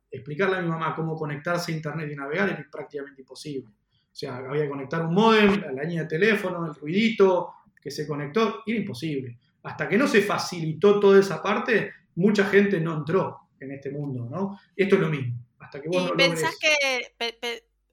explicarle 0.09 0.57
a 0.57 0.61
mi 0.61 0.69
mamá 0.69 0.95
cómo 0.95 1.15
conectarse 1.15 1.71
a 1.71 1.75
Internet 1.75 2.09
y 2.11 2.15
navegar 2.15 2.49
es 2.49 2.67
prácticamente 2.71 3.21
imposible. 3.21 3.67
O 3.69 4.17
sea, 4.17 4.37
había 4.37 4.63
que 4.63 4.69
conectar 4.69 5.05
un 5.05 5.13
modem, 5.13 5.61
la 5.61 5.83
línea 5.83 6.03
de 6.03 6.07
teléfono, 6.07 6.65
el 6.65 6.73
ruidito 6.75 7.53
que 7.81 7.91
se 7.91 8.07
conectó, 8.07 8.63
era 8.65 8.77
imposible 8.77 9.37
hasta 9.65 9.89
que 9.89 9.97
no 9.97 10.07
se 10.07 10.21
facilitó 10.21 10.99
toda 10.99 11.19
esa 11.19 11.41
parte, 11.41 11.91
mucha 12.15 12.45
gente 12.45 12.79
no 12.79 12.97
entró 12.97 13.49
en 13.59 13.71
este 13.71 13.89
mundo, 13.89 14.27
¿no? 14.29 14.59
Esto 14.75 14.95
es 14.95 15.01
lo 15.01 15.09
mismo. 15.09 15.39
Hasta 15.59 15.81
que 15.81 15.89
¿Y 15.91 16.11
pensás 16.15 16.55
que 16.59 17.13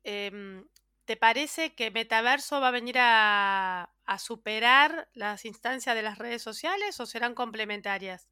em, 0.05 0.63
te 1.13 1.19
parece 1.19 1.75
que 1.75 1.91
Metaverso 1.91 2.59
va 2.59 2.69
a 2.69 2.71
venir 2.71 2.97
a, 2.99 3.91
superar 4.19 5.09
las 5.13 5.45
instancias 5.45 5.95
de 5.95 6.01
las 6.01 6.17
redes 6.17 6.41
sociales 6.41 6.99
o 7.01 7.05
serán 7.05 7.35
complementarias? 7.35 8.31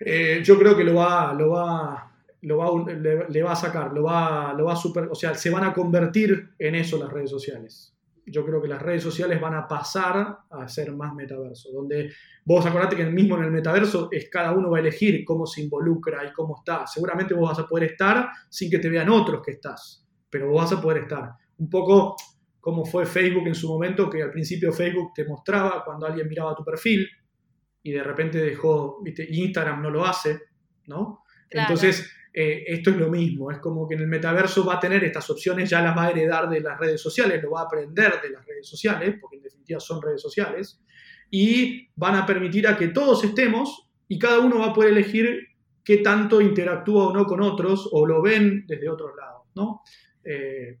Eh, 0.00 0.42
yo 0.44 0.58
creo 0.58 0.76
que 0.76 0.84
lo 0.84 0.96
va, 0.96 1.32
lo 1.32 1.48
va, 1.48 2.12
lo 2.42 2.58
va 2.58 2.92
le, 2.92 3.42
va 3.42 3.52
a 3.52 3.56
sacar, 3.56 3.90
lo 3.94 4.02
va, 4.02 4.52
lo 4.52 4.66
va 4.66 4.74
a 4.74 4.76
super, 4.76 5.08
o 5.10 5.14
sea, 5.14 5.34
se 5.34 5.48
van 5.48 5.64
a 5.64 5.72
convertir 5.72 6.50
en 6.58 6.74
eso 6.74 6.98
las 6.98 7.10
redes 7.10 7.30
sociales 7.30 7.94
yo 8.30 8.44
creo 8.44 8.60
que 8.62 8.68
las 8.68 8.80
redes 8.80 9.02
sociales 9.02 9.40
van 9.40 9.54
a 9.54 9.66
pasar 9.66 10.38
a 10.50 10.68
ser 10.68 10.92
más 10.92 11.14
metaverso, 11.14 11.70
donde 11.72 12.12
vos 12.44 12.64
acordate 12.64 12.96
que 12.96 13.04
mismo 13.06 13.36
en 13.36 13.44
el 13.44 13.50
metaverso 13.50 14.08
es 14.10 14.28
cada 14.30 14.52
uno 14.52 14.70
va 14.70 14.78
a 14.78 14.80
elegir 14.80 15.24
cómo 15.24 15.46
se 15.46 15.62
involucra 15.62 16.24
y 16.24 16.32
cómo 16.32 16.58
está. 16.58 16.86
Seguramente 16.86 17.34
vos 17.34 17.48
vas 17.50 17.58
a 17.58 17.66
poder 17.66 17.90
estar 17.90 18.28
sin 18.48 18.70
que 18.70 18.78
te 18.78 18.88
vean 18.88 19.08
otros 19.08 19.42
que 19.44 19.52
estás, 19.52 19.99
pero 20.30 20.48
vos 20.48 20.62
vas 20.62 20.72
a 20.72 20.80
poder 20.80 21.02
estar. 21.02 21.32
Un 21.58 21.68
poco 21.68 22.16
como 22.60 22.84
fue 22.84 23.06
Facebook 23.06 23.46
en 23.46 23.54
su 23.54 23.68
momento, 23.68 24.08
que 24.08 24.22
al 24.22 24.30
principio 24.30 24.72
Facebook 24.72 25.12
te 25.14 25.24
mostraba 25.24 25.82
cuando 25.84 26.06
alguien 26.06 26.28
miraba 26.28 26.54
tu 26.54 26.64
perfil 26.64 27.08
y 27.82 27.92
de 27.92 28.02
repente 28.02 28.38
dejó, 28.38 29.02
viste, 29.02 29.26
Instagram 29.28 29.82
no 29.82 29.90
lo 29.90 30.04
hace, 30.04 30.38
¿no? 30.86 31.24
Entonces, 31.48 32.12
eh, 32.32 32.64
esto 32.66 32.90
es 32.90 32.96
lo 32.96 33.08
mismo, 33.08 33.50
es 33.50 33.58
como 33.58 33.88
que 33.88 33.94
en 33.94 34.02
el 34.02 34.06
metaverso 34.06 34.64
va 34.64 34.74
a 34.74 34.80
tener 34.80 35.02
estas 35.02 35.28
opciones, 35.30 35.70
ya 35.70 35.80
las 35.82 35.96
va 35.96 36.04
a 36.04 36.10
heredar 36.10 36.48
de 36.48 36.60
las 36.60 36.78
redes 36.78 37.00
sociales, 37.00 37.42
lo 37.42 37.52
va 37.52 37.62
a 37.62 37.64
aprender 37.64 38.20
de 38.22 38.30
las 38.30 38.44
redes 38.44 38.68
sociales, 38.68 39.16
porque 39.20 39.36
en 39.36 39.42
definitiva 39.42 39.80
son 39.80 40.02
redes 40.02 40.20
sociales, 40.20 40.80
y 41.30 41.88
van 41.96 42.16
a 42.16 42.26
permitir 42.26 42.68
a 42.68 42.76
que 42.76 42.88
todos 42.88 43.24
estemos 43.24 43.88
y 44.06 44.18
cada 44.18 44.40
uno 44.40 44.58
va 44.58 44.66
a 44.66 44.74
poder 44.74 44.90
elegir 44.90 45.48
qué 45.82 45.98
tanto 45.98 46.40
interactúa 46.40 47.08
o 47.08 47.14
no 47.14 47.24
con 47.24 47.40
otros 47.40 47.88
o 47.90 48.06
lo 48.06 48.20
ven 48.20 48.64
desde 48.66 48.88
otros 48.88 49.12
lados, 49.16 49.46
¿no? 49.54 49.82
Eh, 50.24 50.78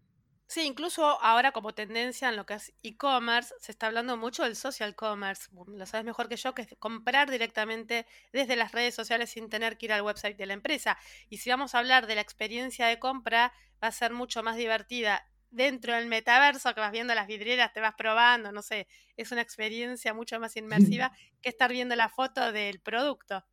Sí, 0.48 0.62
incluso 0.66 1.04
ahora 1.22 1.52
como 1.52 1.74
tendencia 1.74 2.28
en 2.28 2.34
lo 2.36 2.44
que 2.44 2.54
es 2.54 2.74
e-commerce, 2.82 3.54
se 3.60 3.70
está 3.70 3.86
hablando 3.86 4.16
mucho 4.16 4.42
del 4.42 4.56
social 4.56 4.96
commerce. 4.96 5.48
Lo 5.68 5.86
sabes 5.86 6.04
mejor 6.04 6.28
que 6.28 6.34
yo, 6.36 6.54
que 6.54 6.62
es 6.62 6.74
comprar 6.80 7.30
directamente 7.30 8.04
desde 8.32 8.56
las 8.56 8.72
redes 8.72 8.96
sociales 8.96 9.30
sin 9.30 9.48
tener 9.48 9.78
que 9.78 9.86
ir 9.86 9.92
al 9.92 10.02
website 10.02 10.36
de 10.36 10.46
la 10.46 10.54
empresa. 10.54 10.98
Y 11.28 11.36
si 11.38 11.50
vamos 11.50 11.74
a 11.74 11.78
hablar 11.78 12.08
de 12.08 12.16
la 12.16 12.20
experiencia 12.20 12.86
de 12.88 12.98
compra, 12.98 13.52
va 13.82 13.88
a 13.88 13.92
ser 13.92 14.12
mucho 14.12 14.42
más 14.42 14.56
divertida 14.56 15.24
dentro 15.50 15.94
del 15.94 16.06
metaverso, 16.06 16.74
que 16.74 16.80
vas 16.80 16.90
viendo 16.92 17.14
las 17.14 17.28
vidrieras, 17.28 17.72
te 17.72 17.80
vas 17.80 17.94
probando, 17.96 18.50
no 18.50 18.62
sé, 18.62 18.88
es 19.16 19.30
una 19.30 19.42
experiencia 19.42 20.14
mucho 20.14 20.40
más 20.40 20.56
inmersiva 20.56 21.12
que 21.40 21.48
estar 21.48 21.70
viendo 21.70 21.94
la 21.94 22.08
foto 22.08 22.50
del 22.50 22.80
producto. 22.80 23.44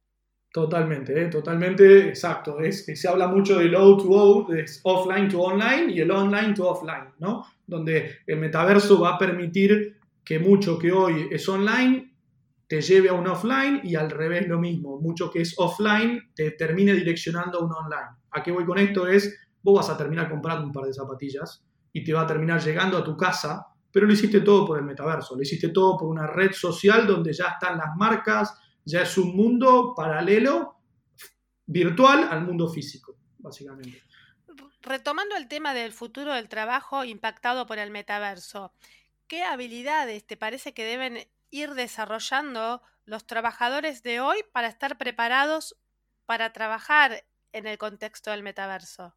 Totalmente, 0.52 1.22
¿eh? 1.22 1.28
totalmente, 1.28 2.08
exacto. 2.08 2.60
Es, 2.60 2.86
se 2.86 3.08
habla 3.08 3.28
mucho 3.28 3.60
del 3.60 3.76
O2O, 3.76 4.48
de 4.48 4.66
offline 4.84 5.28
to 5.30 5.42
online 5.42 5.92
y 5.92 6.00
el 6.00 6.10
online 6.10 6.54
to 6.54 6.68
offline, 6.68 7.14
¿no? 7.20 7.46
Donde 7.66 8.20
el 8.26 8.38
metaverso 8.38 9.00
va 9.00 9.16
a 9.16 9.18
permitir 9.18 9.98
que 10.24 10.40
mucho 10.40 10.80
que 10.80 10.92
hoy 10.92 11.28
es 11.32 11.48
online 11.48 12.12
te 12.68 12.82
lleve 12.82 13.10
a 13.10 13.14
un 13.14 13.28
offline 13.28 13.82
y 13.84 13.96
al 13.96 14.10
revés 14.10 14.48
lo 14.48 14.60
mismo. 14.60 15.00
Mucho 15.00 15.32
que 15.32 15.42
es 15.42 15.54
offline 15.58 16.32
te 16.36 16.52
termine 16.52 16.94
direccionando 16.94 17.60
a 17.60 17.64
un 17.64 17.72
online. 17.72 18.18
¿A 18.32 18.44
qué 18.44 18.52
voy 18.52 18.66
con 18.66 18.78
esto? 18.78 19.08
Es, 19.08 19.38
vos 19.64 19.76
vas 19.76 19.90
a 19.90 19.98
terminar 19.98 20.30
comprando 20.30 20.66
un 20.66 20.74
par 20.74 20.86
de 20.86 20.94
zapatillas 20.94 21.64
y 21.94 22.04
te 22.04 22.14
va 22.14 22.22
a 22.22 22.28
terminar 22.28 22.62
llegando 22.62 22.98
a 22.98 23.04
tu 23.04 23.16
casa, 23.16 23.68
pero 23.92 24.06
lo 24.06 24.14
hiciste 24.14 24.42
todo 24.42 24.66
por 24.66 24.78
el 24.78 24.86
metaverso, 24.86 25.36
lo 25.36 25.42
hiciste 25.42 25.70
todo 25.70 25.98
por 25.98 26.10
una 26.10 26.28
red 26.28 26.52
social 26.52 27.08
donde 27.08 27.32
ya 27.32 27.48
están 27.50 27.78
las 27.78 27.96
marcas, 27.96 28.54
ya 28.88 29.02
es 29.02 29.18
un 29.18 29.36
mundo 29.36 29.94
paralelo, 29.94 30.80
virtual 31.66 32.30
al 32.32 32.46
mundo 32.46 32.70
físico, 32.70 33.18
básicamente. 33.38 34.02
Retomando 34.82 35.36
el 35.36 35.50
tema 35.50 35.74
del 35.74 35.92
futuro 35.92 36.34
del 36.34 36.48
trabajo 36.48 37.04
impactado 37.04 37.68
por 37.68 37.80
el 37.80 37.92
metaverso, 37.92 38.72
¿qué 39.28 39.44
habilidades 39.44 40.26
te 40.26 40.38
parece 40.38 40.74
que 40.74 40.86
deben 40.86 41.28
ir 41.52 41.74
desarrollando 41.74 42.82
los 43.04 43.28
trabajadores 43.28 44.04
de 44.04 44.22
hoy 44.22 44.38
para 44.54 44.70
estar 44.70 44.98
preparados 44.98 45.76
para 46.26 46.54
trabajar 46.54 47.26
en 47.52 47.68
el 47.68 47.78
contexto 47.78 48.32
del 48.32 48.42
metaverso? 48.42 49.14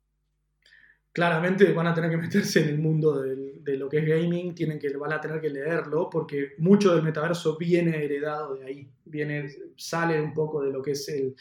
Claramente 1.13 1.73
van 1.73 1.89
a 1.89 1.95
tener 1.95 2.11
que 2.11 2.17
meterse 2.17 2.63
en 2.63 2.69
el 2.69 2.79
mundo 2.79 3.21
de 3.21 3.77
lo 3.77 3.89
que 3.89 3.99
es 3.99 4.07
gaming, 4.07 4.55
tienen 4.55 4.79
que, 4.79 4.97
van 4.97 5.13
a 5.13 5.21
tener 5.21 5.41
que 5.41 5.51
leerlo, 5.51 6.09
porque 6.09 6.53
mucho 6.59 6.95
del 6.95 7.03
metaverso 7.03 7.57
viene 7.57 8.05
heredado 8.05 8.55
de 8.55 8.65
ahí, 8.65 8.91
viene, 9.05 9.49
sale 9.77 10.21
un 10.21 10.33
poco 10.33 10.63
de 10.63 10.71
lo 10.71 10.81
que 10.81 10.93
es 10.93 11.09
el, 11.09 11.37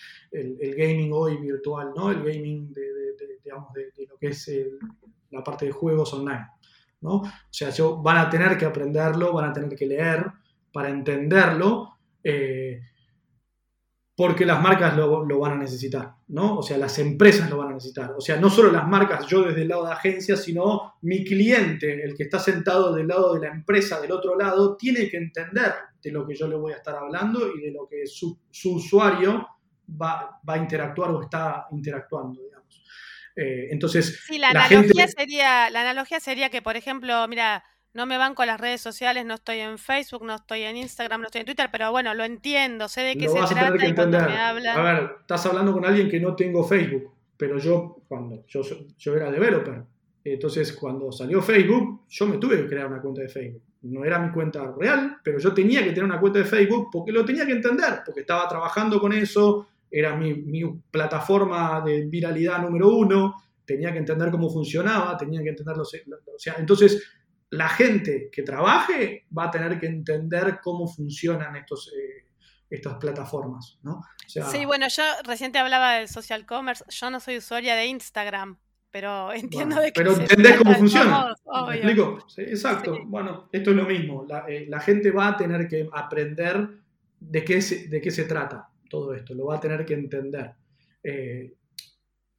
gaming 0.76 1.12
hoy 1.14 1.38
virtual, 1.38 1.92
¿no? 1.96 2.12
El 2.12 2.24
gaming 2.24 2.74
de, 2.74 2.84
digamos, 3.44 3.72
de, 3.74 3.92
lo 4.08 4.18
que 4.18 4.28
es 4.28 4.52
la 5.30 5.44
parte 5.44 5.66
de 5.66 5.72
juegos 5.72 6.14
online, 6.14 6.48
¿no? 7.02 7.16
O 7.18 7.32
sea, 7.50 7.70
van 8.02 8.18
a 8.18 8.30
tener 8.30 8.58
que 8.58 8.66
aprenderlo, 8.66 9.34
van 9.34 9.52
a 9.52 9.54
tener 9.54 9.76
que 9.76 9.86
leer, 9.86 10.26
para 10.72 10.90
entenderlo, 10.90 11.98
eh, 12.24 12.82
porque 14.20 14.46
las 14.46 14.62
marcas 14.62 14.98
lo, 14.98 15.40
van 15.40 15.54
a 15.54 15.56
necesitar, 15.56 16.14
¿no? 16.28 16.58
O 16.58 16.62
sea, 16.62 16.78
las 16.78 17.00
empresas 17.00 17.50
lo 17.50 17.56
van 17.56 17.70
a 17.70 17.74
necesitar. 17.76 18.12
O 18.18 18.20
sea, 18.20 18.36
no 18.36 18.50
solo 18.50 18.70
las 18.70 18.86
marcas, 18.86 19.26
yo 19.28 19.44
desde 19.44 19.62
el 19.62 19.70
lado 19.70 19.86
de 19.86 19.94
agencia, 19.94 20.36
sino 20.36 20.96
mi 21.04 21.24
cliente, 21.24 22.04
el 22.04 22.18
que 22.18 22.24
está 22.24 22.38
sentado 22.38 22.94
del 22.94 23.08
lado 23.08 23.34
de 23.36 23.48
la 23.48 23.54
empresa, 23.54 24.02
del 24.02 24.12
otro 24.12 24.38
lado, 24.38 24.76
tiene 24.76 25.08
que 25.08 25.16
entender 25.16 25.72
de 26.04 26.12
lo 26.12 26.28
que 26.28 26.36
yo 26.36 26.50
le 26.50 26.58
voy 26.58 26.74
a 26.74 26.76
estar 26.76 26.98
hablando 26.98 27.50
y 27.56 27.62
de 27.62 27.72
lo 27.72 27.88
que 27.88 28.06
su, 28.06 28.38
usuario 28.66 29.48
va, 29.90 30.42
a 30.46 30.58
interactuar 30.58 31.12
o 31.12 31.24
está 31.24 31.68
interactuando, 31.72 32.42
digamos. 32.44 32.84
Eh, 33.38 33.70
entonces, 33.72 34.22
sí, 34.28 34.38
la, 34.38 34.50
analogía 34.50 35.08
sería, 35.08 35.70
la 35.70 35.80
analogía 35.80 36.20
sería 36.20 36.50
que, 36.50 36.62
por 36.62 36.76
ejemplo, 36.76 37.26
mira, 37.30 37.64
no 37.94 38.06
me 38.06 38.18
van 38.18 38.36
con 38.36 38.48
las 38.48 38.60
redes 38.60 38.82
sociales, 38.82 39.26
no 39.26 39.36
estoy 39.36 39.60
en 39.60 39.78
Facebook, 39.78 40.24
no 40.24 40.36
estoy 40.36 40.62
en 40.62 40.78
Instagram, 40.78 41.22
no 41.22 41.28
estoy 41.28 41.42
en 41.42 41.46
Twitter, 41.46 41.70
pero 41.72 41.92
bueno, 41.92 42.14
lo 42.14 42.24
entiendo, 42.24 42.88
sé 42.88 43.02
de 43.02 43.18
qué 43.18 43.28
se 43.28 43.40
trata 43.54 43.88
y 43.88 43.94
cuando 43.94 44.20
me 44.20 44.38
hablan. 44.38 44.78
A 44.78 44.82
ver, 44.82 45.12
estás 45.22 45.46
hablando 45.46 45.74
con 45.74 45.86
alguien 45.86 46.10
que 46.10 46.20
no 46.20 46.36
tengo 46.36 46.64
Facebook, 46.64 47.12
pero 47.36 47.58
yo, 47.58 48.04
cuando 48.08 48.46
yo, 48.48 48.62
yo 48.98 49.16
era 49.16 49.32
developer, 49.32 49.84
entonces 50.24 50.74
cuando 50.74 51.12
salió 51.12 51.42
Facebook, 51.42 52.02
yo 52.10 52.26
me 52.28 52.38
tuve 52.38 52.58
que 52.58 52.68
crear 52.68 52.88
una 52.88 53.02
cuenta 53.02 53.22
de 53.22 53.30
Facebook. 53.30 53.64
No 53.82 54.04
era 54.04 54.20
mi 54.20 54.32
cuenta 54.32 54.74
real, 54.78 55.18
pero 55.24 55.40
yo 55.40 55.54
tenía 55.54 55.82
que 55.82 55.90
tener 55.90 56.04
una 56.04 56.20
cuenta 56.20 56.40
de 56.40 56.46
Facebook 56.46 56.90
porque 56.92 57.12
lo 57.12 57.24
tenía 57.24 57.46
que 57.46 57.54
entender, 57.54 58.02
porque 58.06 58.22
estaba 58.22 58.48
trabajando 58.48 59.00
con 59.00 59.14
eso, 59.14 59.68
era 59.90 60.16
mi, 60.16 60.34
mi 60.34 60.64
plataforma 60.92 61.82
de 61.82 62.06
viralidad 62.06 62.62
número 62.62 62.90
uno, 62.90 63.42
tenía 63.66 63.92
que 63.92 64.00
entender 64.00 64.30
cómo 64.32 64.50
funcionaba, 64.50 65.16
tenía 65.16 65.42
que 65.42 65.50
entenderlo. 65.50 65.84
O 65.84 66.40
sea, 66.40 66.56
entonces 66.58 67.02
la 67.52 67.70
gente 67.70 68.30
que 68.32 68.44
trabaje 68.44 69.26
va 69.36 69.46
a 69.46 69.52
tener 69.52 69.80
que 69.80 69.88
entender 69.88 70.60
cómo 70.62 70.88
funcionan 70.88 71.56
estos, 71.56 71.92
eh, 71.94 72.26
estas 72.70 72.96
plataformas, 72.96 73.80
¿no? 73.82 74.02
sí, 74.28 74.66
bueno, 74.66 74.88
yo 74.88 75.04
reciente 75.24 75.58
hablaba 75.58 75.96
del 75.96 76.08
social 76.08 76.46
commerce, 76.46 76.84
yo 76.90 77.10
no 77.10 77.20
soy 77.20 77.38
usuaria 77.38 77.76
de 77.76 77.88
Instagram, 77.88 78.60
pero 78.92 79.34
entiendo 79.34 79.80
de 79.80 79.92
qué 79.92 80.02
Pero 80.02 80.16
entendés 80.16 80.58
cómo 80.58 80.74
funciona. 80.76 81.36
¿Me 81.68 81.76
explico? 81.76 82.20
exacto. 82.38 82.98
Bueno, 83.06 83.50
esto 83.52 83.72
es 83.72 83.76
lo 83.76 83.86
mismo. 83.86 84.28
Eh, 84.48 84.66
la, 84.68 84.80
gente 84.80 85.12
va 85.12 85.30
a 85.30 85.38
tener 85.38 85.68
que 85.68 85.88
aprender 85.92 86.70
de 87.20 87.44
qué, 87.44 87.62
se, 87.62 87.88
de 87.88 88.02
qué 88.02 88.12
se 88.12 88.26
trata 88.26 88.70
todo 88.90 89.14
esto, 89.14 89.34
lo 89.34 89.48
va 89.48 89.58
a 89.58 89.60
tener 89.60 89.86
que 89.86 89.94
entender. 89.94 90.54
Eh, 91.04 91.54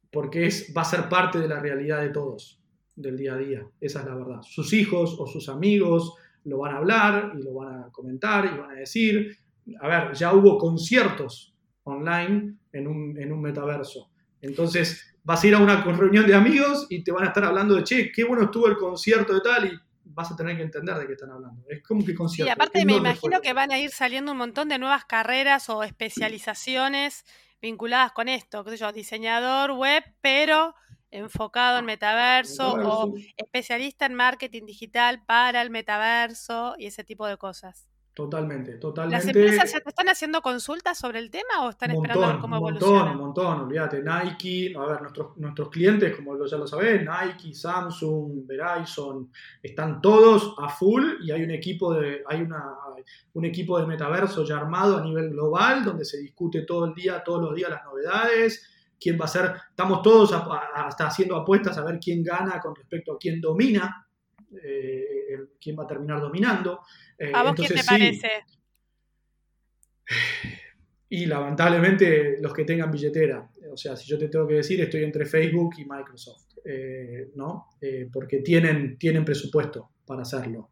porque 0.09 0.45
es, 0.47 0.73
va 0.75 0.81
a 0.81 0.85
ser 0.85 1.07
parte 1.07 1.39
de 1.39 1.47
la 1.47 1.59
realidad 1.59 2.01
de 2.01 2.09
todos 2.09 2.60
del 3.01 3.17
día 3.17 3.33
a 3.33 3.37
día, 3.37 3.67
esa 3.79 3.99
es 4.01 4.05
la 4.05 4.15
verdad. 4.15 4.41
Sus 4.43 4.73
hijos 4.73 5.15
o 5.19 5.27
sus 5.27 5.49
amigos 5.49 6.13
lo 6.45 6.59
van 6.59 6.75
a 6.75 6.77
hablar 6.77 7.33
y 7.37 7.43
lo 7.43 7.53
van 7.53 7.83
a 7.83 7.91
comentar 7.91 8.45
y 8.45 8.57
van 8.57 8.71
a 8.71 8.75
decir, 8.75 9.37
a 9.79 9.87
ver, 9.87 10.13
ya 10.13 10.33
hubo 10.33 10.57
conciertos 10.57 11.53
online 11.83 12.55
en 12.73 12.87
un, 12.87 13.17
en 13.19 13.31
un 13.31 13.41
metaverso. 13.41 14.09
Entonces 14.41 15.15
vas 15.23 15.43
a 15.43 15.47
ir 15.47 15.55
a 15.55 15.59
una 15.59 15.83
reunión 15.83 16.25
de 16.25 16.33
amigos 16.33 16.87
y 16.89 17.03
te 17.03 17.11
van 17.11 17.23
a 17.23 17.27
estar 17.27 17.43
hablando 17.43 17.75
de, 17.75 17.83
che, 17.83 18.11
qué 18.11 18.23
bueno 18.23 18.45
estuvo 18.45 18.67
el 18.67 18.77
concierto 18.77 19.33
de 19.33 19.41
tal 19.41 19.65
y 19.65 19.71
vas 20.03 20.31
a 20.31 20.35
tener 20.35 20.57
que 20.57 20.63
entender 20.63 20.95
de 20.97 21.07
qué 21.07 21.13
están 21.13 21.31
hablando. 21.31 21.63
Es 21.69 21.83
como 21.83 22.03
que 22.05 22.13
concierto. 22.13 22.49
Y 22.49 22.51
aparte 22.51 22.85
me 22.85 22.95
imagino 22.95 23.41
que 23.41 23.53
van 23.53 23.71
a 23.71 23.79
ir 23.79 23.91
saliendo 23.91 24.31
un 24.31 24.37
montón 24.37 24.69
de 24.69 24.77
nuevas 24.77 25.05
carreras 25.05 25.69
o 25.69 25.83
especializaciones 25.83 27.25
vinculadas 27.61 28.11
con 28.11 28.27
esto, 28.27 28.63
qué 28.63 28.71
sé 28.71 28.77
yo, 28.77 28.91
diseñador 28.91 29.71
web, 29.71 30.03
pero 30.21 30.73
enfocado 31.11 31.79
en 31.79 31.85
metaverso, 31.85 32.73
o 32.73 33.13
especialista 33.37 34.05
en 34.05 34.15
marketing 34.15 34.65
digital 34.65 35.23
para 35.25 35.61
el 35.61 35.69
metaverso 35.69 36.75
y 36.77 36.87
ese 36.87 37.03
tipo 37.03 37.27
de 37.27 37.37
cosas. 37.37 37.91
Totalmente, 38.13 38.73
totalmente. 38.73 39.25
¿Las 39.25 39.35
empresas 39.35 39.81
están 39.85 40.09
haciendo 40.09 40.41
consultas 40.41 40.97
sobre 40.97 41.19
el 41.19 41.31
tema 41.31 41.65
o 41.65 41.69
están 41.69 41.91
esperando 41.91 42.27
ver 42.27 42.39
cómo 42.39 42.57
evoluciona? 42.57 43.11
Un 43.13 43.17
montón, 43.17 43.19
un 43.19 43.25
montón, 43.25 43.59
olvídate. 43.61 44.03
Nike, 44.03 44.73
a 44.77 44.85
ver, 44.85 45.01
nuestros, 45.01 45.37
nuestros 45.37 45.69
clientes, 45.69 46.13
como 46.17 46.45
ya 46.45 46.57
lo 46.57 46.67
sabés, 46.67 47.01
Nike, 47.01 47.53
Samsung, 47.53 48.45
Verizon, 48.45 49.31
están 49.63 50.01
todos 50.01 50.55
a 50.59 50.67
full 50.67 51.21
y 51.21 51.31
hay 51.31 51.41
un 51.43 51.51
equipo 51.51 51.93
de, 51.93 52.21
hay 52.27 52.41
una, 52.41 52.75
un 53.33 53.45
equipo 53.45 53.79
de 53.79 53.87
metaverso 53.87 54.43
ya 54.43 54.57
armado 54.57 54.97
a 54.97 55.01
nivel 55.01 55.29
global 55.29 55.85
donde 55.85 56.03
se 56.03 56.17
discute 56.17 56.63
todo 56.63 56.85
el 56.85 56.93
día, 56.93 57.23
todos 57.23 57.41
los 57.41 57.55
días 57.55 57.69
las 57.69 57.85
novedades 57.85 58.70
quién 59.01 59.19
va 59.19 59.25
a 59.25 59.27
ser, 59.27 59.51
estamos 59.71 60.03
todos 60.03 60.31
hasta 60.31 61.07
haciendo 61.07 61.35
apuestas 61.35 61.75
a 61.79 61.83
ver 61.83 61.99
quién 61.99 62.23
gana 62.23 62.59
con 62.59 62.75
respecto 62.75 63.13
a 63.13 63.17
quién 63.17 63.41
domina, 63.41 64.07
eh, 64.63 65.37
quién 65.59 65.75
va 65.77 65.83
a 65.85 65.87
terminar 65.87 66.21
dominando. 66.21 66.81
Eh, 67.17 67.31
¿A 67.33 67.41
vos 67.41 67.53
quién 67.55 67.73
te 67.73 67.83
parece? 67.83 68.29
Y 71.09 71.25
lamentablemente 71.25 72.37
los 72.39 72.53
que 72.53 72.63
tengan 72.63 72.91
billetera. 72.91 73.49
O 73.73 73.75
sea, 73.75 73.95
si 73.95 74.07
yo 74.07 74.19
te 74.19 74.27
tengo 74.27 74.47
que 74.47 74.55
decir, 74.55 74.79
estoy 74.81 75.03
entre 75.03 75.25
Facebook 75.25 75.73
y 75.79 75.85
Microsoft, 75.85 76.57
eh, 76.63 77.31
¿no? 77.35 77.69
porque 78.13 78.39
tienen, 78.39 78.97
tienen 78.99 79.25
presupuesto 79.25 79.91
para 80.05 80.21
hacerlo. 80.21 80.69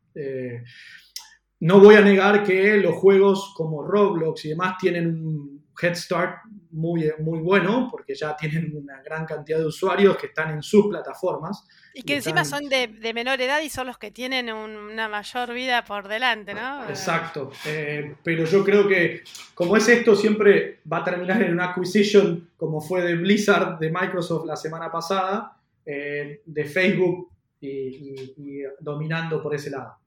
no 1.62 1.80
voy 1.80 1.96
a 1.96 2.02
negar 2.02 2.44
que 2.44 2.78
los 2.78 2.94
juegos 2.96 3.54
como 3.56 3.84
Roblox 3.84 4.46
y 4.46 4.50
demás 4.50 4.78
tienen 4.78 5.08
un 5.08 5.59
head 5.82 5.96
start 5.96 6.38
muy, 6.72 7.12
muy 7.20 7.40
bueno 7.40 7.88
porque 7.90 8.16
ya 8.16 8.36
tienen 8.36 8.76
una 8.76 9.02
gran 9.02 9.26
cantidad 9.26 9.60
de 9.60 9.66
usuarios 9.66 10.18
que 10.18 10.28
están 10.28 10.52
en 10.52 10.62
sus 10.62 10.88
plataformas. 10.88 11.68
Y 11.94 12.04
que 12.04 12.16
encima 12.16 12.46
son 12.46 12.70
de, 12.70 12.88
menor 13.14 13.42
edad 13.42 13.62
y 13.62 13.70
son 13.70 13.88
los 13.88 13.98
que 13.98 14.12
tienen 14.12 14.52
una 14.52 15.10
mayor 15.10 15.54
vida 15.54 15.84
por 15.84 16.08
delante, 16.08 16.54
¿no? 16.54 16.88
Exacto. 16.88 17.52
Eh, 17.66 18.16
pero 18.24 18.46
yo 18.46 18.64
creo 18.64 18.88
que 18.88 19.24
como 19.54 19.76
es 19.76 19.88
esto, 19.88 20.16
siempre 20.16 20.80
va 20.92 20.98
a 20.98 21.04
terminar 21.04 21.42
en 21.42 21.54
una 21.54 21.72
acquisition 21.72 22.50
como 22.56 22.82
fue 22.82 23.02
de 23.02 23.16
Blizzard 23.16 23.80
de 23.80 23.90
Microsoft 23.90 24.46
la 24.46 24.56
semana 24.56 24.92
pasada, 24.92 25.58
eh, 25.86 26.42
de 26.46 26.66
Facebook 26.66 27.32
y, 27.62 28.62
dominando 28.80 29.42
por 29.42 29.56
ese 29.56 29.70
lado. 29.70 29.98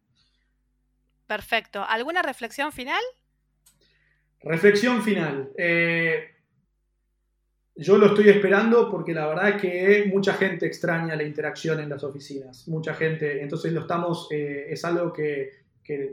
Perfecto. 1.27 1.85
¿Alguna 1.87 2.23
reflexión 2.23 2.73
final? 2.73 3.03
Reflexión 4.45 5.03
final. 5.03 5.51
Eh, 5.57 6.25
yo 7.77 7.97
lo 7.97 8.07
estoy 8.07 8.29
esperando 8.29 8.91
porque 8.91 9.15
la 9.15 9.27
verdad 9.27 9.51
es 9.51 9.63
que 9.63 10.11
mucha 10.13 10.35
gente 10.35 10.67
extraña 10.67 11.17
la 11.17 11.23
interacción 11.23 11.81
en 11.81 11.89
las 11.89 12.05
oficinas, 12.05 12.69
mucha 12.69 12.95
gente, 12.95 13.43
entonces 13.43 13.73
lo 13.73 13.81
estamos, 13.81 14.29
eh, 14.31 14.67
es 14.69 14.85
algo 14.85 15.13
que, 15.13 15.63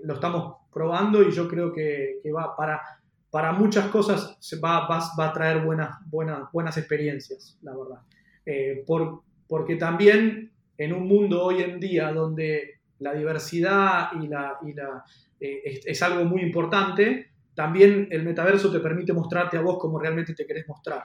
lo 0.04 0.16
estamos 0.16 0.58
probando 0.72 1.22
y 1.22 1.32
yo 1.32 1.48
creo 1.48 1.72
que, 1.72 2.22
va 2.36 2.56
para, 2.56 2.82
para 3.30 3.52
muchas 3.52 3.88
cosas 3.88 4.38
va, 4.64 4.88
va, 4.88 5.26
a 5.26 5.34
traer 5.34 5.64
buenas, 5.64 5.98
buenas, 6.08 6.52
buenas 6.52 6.78
experiencias, 6.78 7.58
la 7.62 7.76
verdad. 7.76 8.02
Eh, 8.46 8.84
por, 8.86 9.22
porque 9.48 9.76
también 9.76 10.52
en 10.78 10.94
un 10.94 11.08
mundo 11.08 11.44
hoy 11.44 11.62
en 11.62 11.80
día 11.80 12.12
donde 12.12 12.80
la 13.00 13.14
diversidad 13.14 14.10
y 14.22 14.28
la, 14.28 14.58
y 14.66 14.74
la, 14.74 15.04
es 15.40 16.02
algo 16.02 16.26
muy 16.26 16.42
importante, 16.42 17.29
también 17.60 18.08
el 18.10 18.24
metaverso 18.24 18.72
te 18.72 18.80
permite 18.80 19.12
mostrarte 19.12 19.58
a 19.58 19.62
vos 19.62 19.78
como 19.78 20.00
realmente 20.00 20.34
te 20.34 20.46
querés 20.46 20.66
mostrar. 20.66 21.04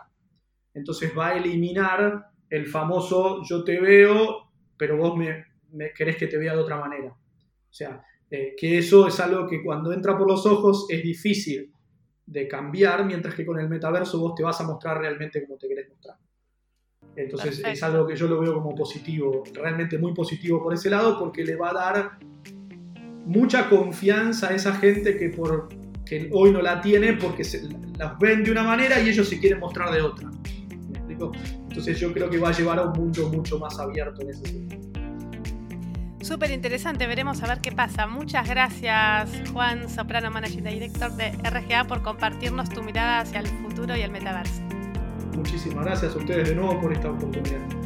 Entonces 0.73 1.11
va 1.19 1.31
a 1.31 1.37
eliminar 1.37 2.27
el 2.49 2.69
famoso 2.69 3.43
yo 3.43 3.65
te 3.65 3.81
veo, 3.81 4.53
pero 4.77 4.97
vos 4.97 5.17
me, 5.17 5.47
querés 5.97 6.17
que 6.17 6.29
te 6.29 6.39
vea 6.39 6.53
de 6.53 6.61
otra 6.61 6.77
manera. 6.77 7.09
O 7.09 7.73
sea, 7.73 8.01
eh, 8.31 8.55
que 8.57 8.79
eso 8.79 9.09
es 9.09 9.19
algo 9.19 9.49
que 9.49 9.65
cuando 9.65 9.93
entra 9.93 10.17
por 10.17 10.31
los 10.31 10.47
ojos 10.47 10.87
es 10.91 11.03
difícil 11.03 11.73
de 12.25 12.47
cambiar, 12.47 13.05
mientras 13.05 13.35
que 13.35 13.45
con 13.45 13.59
el 13.59 13.69
metaverso 13.69 14.21
vos 14.21 14.37
te 14.37 14.45
vas 14.45 14.61
a 14.61 14.65
mostrar 14.65 14.99
realmente 14.99 15.45
como 15.45 15.59
te 15.59 15.67
querés 15.67 15.89
mostrar. 15.89 16.19
Entonces 17.17 17.65
es 17.67 17.83
algo 17.83 18.07
que 18.07 18.15
yo 18.15 18.29
lo 18.29 18.39
veo 18.39 18.55
como 18.55 18.77
positivo, 18.77 19.43
realmente 19.55 19.99
muy 19.99 20.15
positivo 20.15 20.63
por 20.63 20.73
ese 20.73 20.89
lado, 20.89 21.19
porque 21.19 21.43
le 21.43 21.57
va 21.57 21.71
a 21.71 21.75
dar 21.75 22.19
mucha 23.27 23.69
confianza 23.69 24.51
a 24.51 24.55
esa 24.55 24.75
gente 24.77 25.17
que, 25.17 25.31
por, 25.31 25.69
que 26.05 26.29
hoy 26.33 26.51
no 26.51 26.61
la 26.61 26.81
tiene 26.81 27.15
porque 27.15 27.45
se, 27.45 27.69
las 27.99 28.19
ven 28.19 28.45
de 28.45 28.51
una 28.51 28.63
manera 28.63 29.01
y 29.01 29.09
ellos 29.09 29.29
se 29.29 29.39
quieren 29.39 29.61
mostrar 29.61 29.93
de 29.93 30.03
otra. 30.03 30.29
¿Me 30.29 30.99
explico? 30.99 31.33
Entonces 31.69 31.99
yo 31.99 32.13
creo 32.13 32.31
que 32.31 32.39
va 32.39 32.51
a 32.51 32.53
llevar 32.53 32.79
a 32.79 32.83
un 32.83 32.93
mundo 32.93 33.29
mucho 33.29 33.59
más 33.59 33.79
abierto 33.79 34.23
en 34.23 34.31
ese 34.31 34.47
sentido. 34.47 34.85
Súper 36.21 36.51
interesante, 36.53 37.07
veremos 37.07 37.43
a 37.43 37.49
ver 37.49 37.61
qué 37.61 37.71
pasa. 37.71 38.07
Muchas 38.07 38.49
gracias 38.49 39.31
Juan 39.53 39.91
Soprano, 39.91 40.31
Managing 40.31 40.65
Director 40.65 41.13
de 41.13 41.33
RGA, 41.33 41.87
por 41.87 42.03
compartirnos 42.03 42.71
tu 42.71 42.83
mirada 42.83 43.21
hacia 43.21 43.41
el 43.41 43.47
futuro 43.47 43.95
y 43.95 44.01
el 44.01 44.11
metaverso. 44.11 44.63
Muchísimas 45.37 45.85
gracias 45.85 46.15
a 46.15 46.19
ustedes 46.19 46.49
de 46.49 46.55
nuevo 46.55 46.81
por 46.81 46.93
esta 46.93 47.11
oportunidad. 47.11 47.84